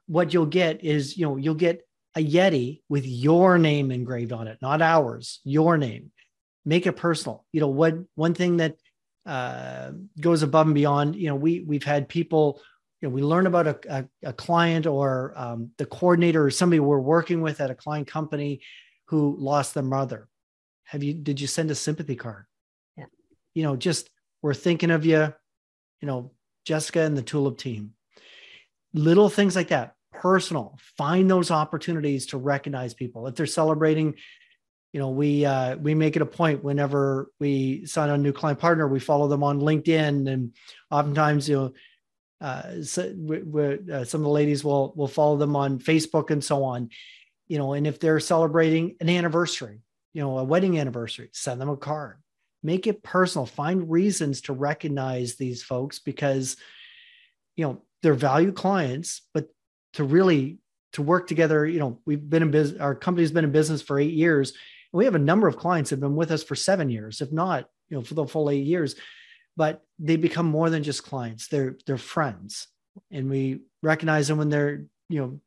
What 0.07 0.33
you'll 0.33 0.45
get 0.45 0.83
is, 0.83 1.17
you 1.17 1.25
know, 1.25 1.35
you'll 1.35 1.55
get 1.55 1.81
a 2.15 2.23
Yeti 2.23 2.81
with 2.89 3.05
your 3.05 3.57
name 3.57 3.91
engraved 3.91 4.31
on 4.31 4.47
it, 4.47 4.59
not 4.61 4.81
ours, 4.81 5.41
your 5.43 5.77
name. 5.77 6.11
Make 6.63 6.87
it 6.87 6.93
personal. 6.93 7.45
You 7.51 7.61
know, 7.61 7.67
what 7.67 7.95
one 8.15 8.33
thing 8.33 8.57
that 8.57 8.77
uh, 9.25 9.91
goes 10.19 10.43
above 10.43 10.67
and 10.67 10.75
beyond. 10.75 11.15
You 11.15 11.29
know, 11.29 11.35
we 11.35 11.61
we've 11.61 11.83
had 11.83 12.09
people. 12.09 12.61
You 13.01 13.09
know, 13.09 13.13
we 13.13 13.21
learn 13.21 13.45
about 13.45 13.67
a, 13.67 13.79
a, 13.89 14.29
a 14.29 14.33
client 14.33 14.87
or 14.87 15.33
um, 15.35 15.71
the 15.77 15.85
coordinator 15.85 16.43
or 16.45 16.49
somebody 16.49 16.79
we're 16.79 16.99
working 16.99 17.41
with 17.41 17.59
at 17.59 17.69
a 17.69 17.75
client 17.75 18.07
company 18.07 18.61
who 19.07 19.35
lost 19.37 19.73
their 19.73 19.83
mother. 19.83 20.27
Have 20.85 21.03
you? 21.03 21.13
Did 21.13 21.41
you 21.41 21.47
send 21.47 21.71
a 21.71 21.75
sympathy 21.75 22.15
card? 22.15 22.45
Yeah. 22.97 23.05
You 23.53 23.63
know, 23.63 23.75
just 23.75 24.09
we're 24.41 24.53
thinking 24.53 24.91
of 24.91 25.05
you. 25.05 25.33
You 26.01 26.07
know, 26.07 26.31
Jessica 26.65 27.01
and 27.01 27.17
the 27.17 27.21
Tulip 27.21 27.57
team. 27.57 27.93
Little 28.93 29.29
things 29.29 29.55
like 29.55 29.69
that 29.69 29.95
personal 30.13 30.77
find 30.97 31.29
those 31.29 31.51
opportunities 31.51 32.27
to 32.27 32.37
recognize 32.37 32.93
people 32.93 33.27
if 33.27 33.35
they're 33.35 33.45
celebrating 33.45 34.15
you 34.95 35.01
know 35.01 35.09
we 35.09 35.43
uh, 35.43 35.75
we 35.75 35.93
make 35.93 36.15
it 36.15 36.21
a 36.21 36.25
point 36.25 36.63
whenever 36.63 37.29
we 37.37 37.85
sign 37.85 38.09
a 38.09 38.17
new 38.17 38.31
client 38.31 38.59
partner 38.59 38.87
we 38.87 39.01
follow 39.01 39.27
them 39.27 39.43
on 39.43 39.59
linkedin 39.59 40.31
and 40.31 40.53
oftentimes 40.89 41.49
you 41.49 41.55
know 41.57 41.73
uh, 42.39 42.81
so 42.81 43.13
we, 43.17 43.77
uh, 43.91 44.05
some 44.05 44.21
of 44.21 44.23
the 44.23 44.29
ladies 44.29 44.63
will 44.63 44.93
will 44.95 45.09
follow 45.09 45.35
them 45.35 45.53
on 45.53 45.79
facebook 45.79 46.29
and 46.29 46.41
so 46.41 46.63
on. 46.63 46.89
You 47.49 47.57
know 47.57 47.73
and 47.73 47.85
if 47.85 47.99
they're 47.99 48.21
celebrating 48.21 48.95
an 49.01 49.09
anniversary 49.09 49.81
you 50.13 50.21
know 50.21 50.37
a 50.37 50.45
wedding 50.45 50.79
anniversary 50.79 51.29
send 51.33 51.59
them 51.59 51.69
a 51.69 51.75
card. 51.75 52.15
Make 52.63 52.87
it 52.87 53.03
personal. 53.03 53.45
Find 53.45 53.91
reasons 53.91 54.41
to 54.43 54.53
recognize 54.53 55.35
these 55.35 55.61
folks 55.61 55.99
because 55.99 56.55
you 57.57 57.65
know 57.65 57.81
they're 58.01 58.13
value 58.13 58.53
clients 58.53 59.23
but 59.33 59.49
to 59.95 60.05
really 60.05 60.59
to 60.93 61.01
work 61.01 61.27
together 61.27 61.67
you 61.67 61.79
know 61.79 61.99
we've 62.05 62.29
been 62.29 62.43
in 62.43 62.51
business 62.51 62.79
our 62.79 62.95
company's 62.95 63.33
been 63.33 63.43
in 63.43 63.51
business 63.51 63.81
for 63.81 63.99
eight 63.99 64.13
years 64.13 64.53
we 64.95 65.05
have 65.05 65.15
a 65.15 65.19
number 65.19 65.47
of 65.47 65.57
clients 65.57 65.89
that 65.89 65.97
have 65.97 66.01
been 66.01 66.15
with 66.15 66.31
us 66.31 66.41
for 66.41 66.55
seven 66.55 66.89
years, 66.89 67.19
if 67.19 67.31
not, 67.31 67.65
you 67.89 67.97
know, 67.97 68.03
for 68.03 68.13
the 68.13 68.25
full 68.25 68.49
eight 68.49 68.65
years. 68.65 68.95
But 69.57 69.81
they 69.99 70.15
become 70.15 70.45
more 70.45 70.69
than 70.69 70.83
just 70.83 71.03
clients; 71.03 71.47
they're 71.47 71.77
they're 71.85 71.97
friends, 71.97 72.67
and 73.11 73.29
we 73.29 73.59
recognize 73.83 74.27
them 74.27 74.37
when 74.37 74.49
they're 74.49 74.85
you 75.09 75.19
know 75.19 75.39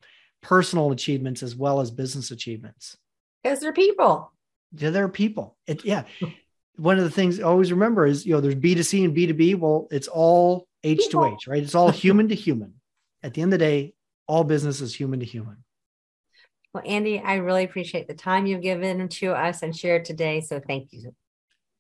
personal 0.43 0.93
achievements 0.93 1.43
as 1.43 1.57
well 1.57 1.81
as 1.81 1.91
business 1.91 2.31
achievements. 2.31 2.97
Because 3.43 3.61
they're 3.61 3.73
people. 3.73 4.33
Yeah, 4.73 4.91
they're 4.91 5.09
people. 5.09 5.57
It, 5.67 5.85
yeah. 5.85 6.05
One 6.77 6.99
of 6.99 7.05
the 7.05 7.11
things 7.11 7.41
I 7.41 7.45
always 7.45 7.73
remember 7.73 8.07
is 8.07 8.25
you 8.25 8.35
know 8.35 8.41
there's 8.41 8.55
B2C 8.55 9.05
and 9.05 9.17
B2B. 9.17 9.59
Well, 9.59 9.89
it's 9.91 10.09
all 10.09 10.67
H 10.85 11.09
to 11.11 11.25
H, 11.25 11.47
right? 11.47 11.63
It's 11.63 11.75
all 11.75 11.91
human 11.91 12.29
to 12.29 12.35
human. 12.35 12.75
At 13.23 13.35
the 13.35 13.43
end 13.43 13.53
of 13.53 13.59
the 13.59 13.65
day, 13.65 13.95
all 14.27 14.45
business 14.45 14.81
is 14.81 14.95
human 14.95 15.21
to 15.21 15.27
human. 15.27 15.65
Well, 16.79 16.93
Andy, 16.93 17.19
I 17.19 17.37
really 17.37 17.65
appreciate 17.65 18.07
the 18.07 18.15
time 18.15 18.47
you've 18.47 18.63
given 18.63 19.09
to 19.09 19.33
us 19.33 19.65
and 19.65 19.77
shared 19.77 20.05
today. 20.05 20.41
So 20.41 20.61
thank 20.61 20.93
you. 20.93 21.13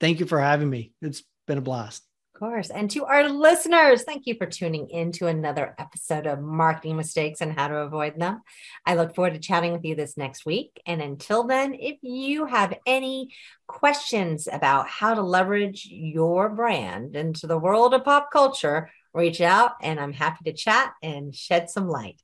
Thank 0.01 0.19
you 0.19 0.27
for 0.27 0.41
having 0.41 0.69
me. 0.69 0.93
It's 1.01 1.23
been 1.47 1.57
a 1.57 1.61
blast. 1.61 2.03
Of 2.35 2.41
course. 2.41 2.71
And 2.71 2.91
to 2.91 3.05
our 3.05 3.29
listeners, 3.29 4.03
thank 4.03 4.27
you 4.27 4.35
for 4.35 4.47
tuning 4.47 4.89
in 4.89 5.13
to 5.13 5.29
another 5.29 5.77
episode 5.79 6.27
of 6.27 6.41
Marketing 6.41 6.97
Mistakes 6.97 7.41
and 7.41 7.53
How 7.53 7.69
to 7.69 7.77
Avoid 7.77 8.19
Them. 8.19 8.43
I 8.85 8.97
look 8.97 9.15
forward 9.15 9.35
to 9.35 9.41
chatting 9.41 9.71
with 9.71 9.85
you 9.85 9.95
this 9.95 10.17
next 10.17 10.45
week. 10.45 10.83
And 10.85 11.01
until 11.01 11.45
then, 11.45 11.75
if 11.75 11.99
you 12.03 12.47
have 12.47 12.75
any 12.85 13.33
questions 13.69 14.49
about 14.51 14.89
how 14.89 15.15
to 15.15 15.23
leverage 15.23 15.87
your 15.89 16.49
brand 16.49 17.15
into 17.15 17.47
the 17.47 17.59
world 17.59 17.95
of 17.95 18.03
pop 18.03 18.33
culture, 18.33 18.91
reach 19.15 19.41
out 19.41 19.75
and 19.81 20.01
I'm 20.01 20.13
happy 20.13 20.51
to 20.51 20.57
chat 20.57 20.93
and 21.05 21.33
shed 21.33 21.71
some 21.71 21.89
light. 21.89 22.21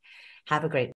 Have 0.47 0.64
a 0.64 0.68
great 0.68 0.93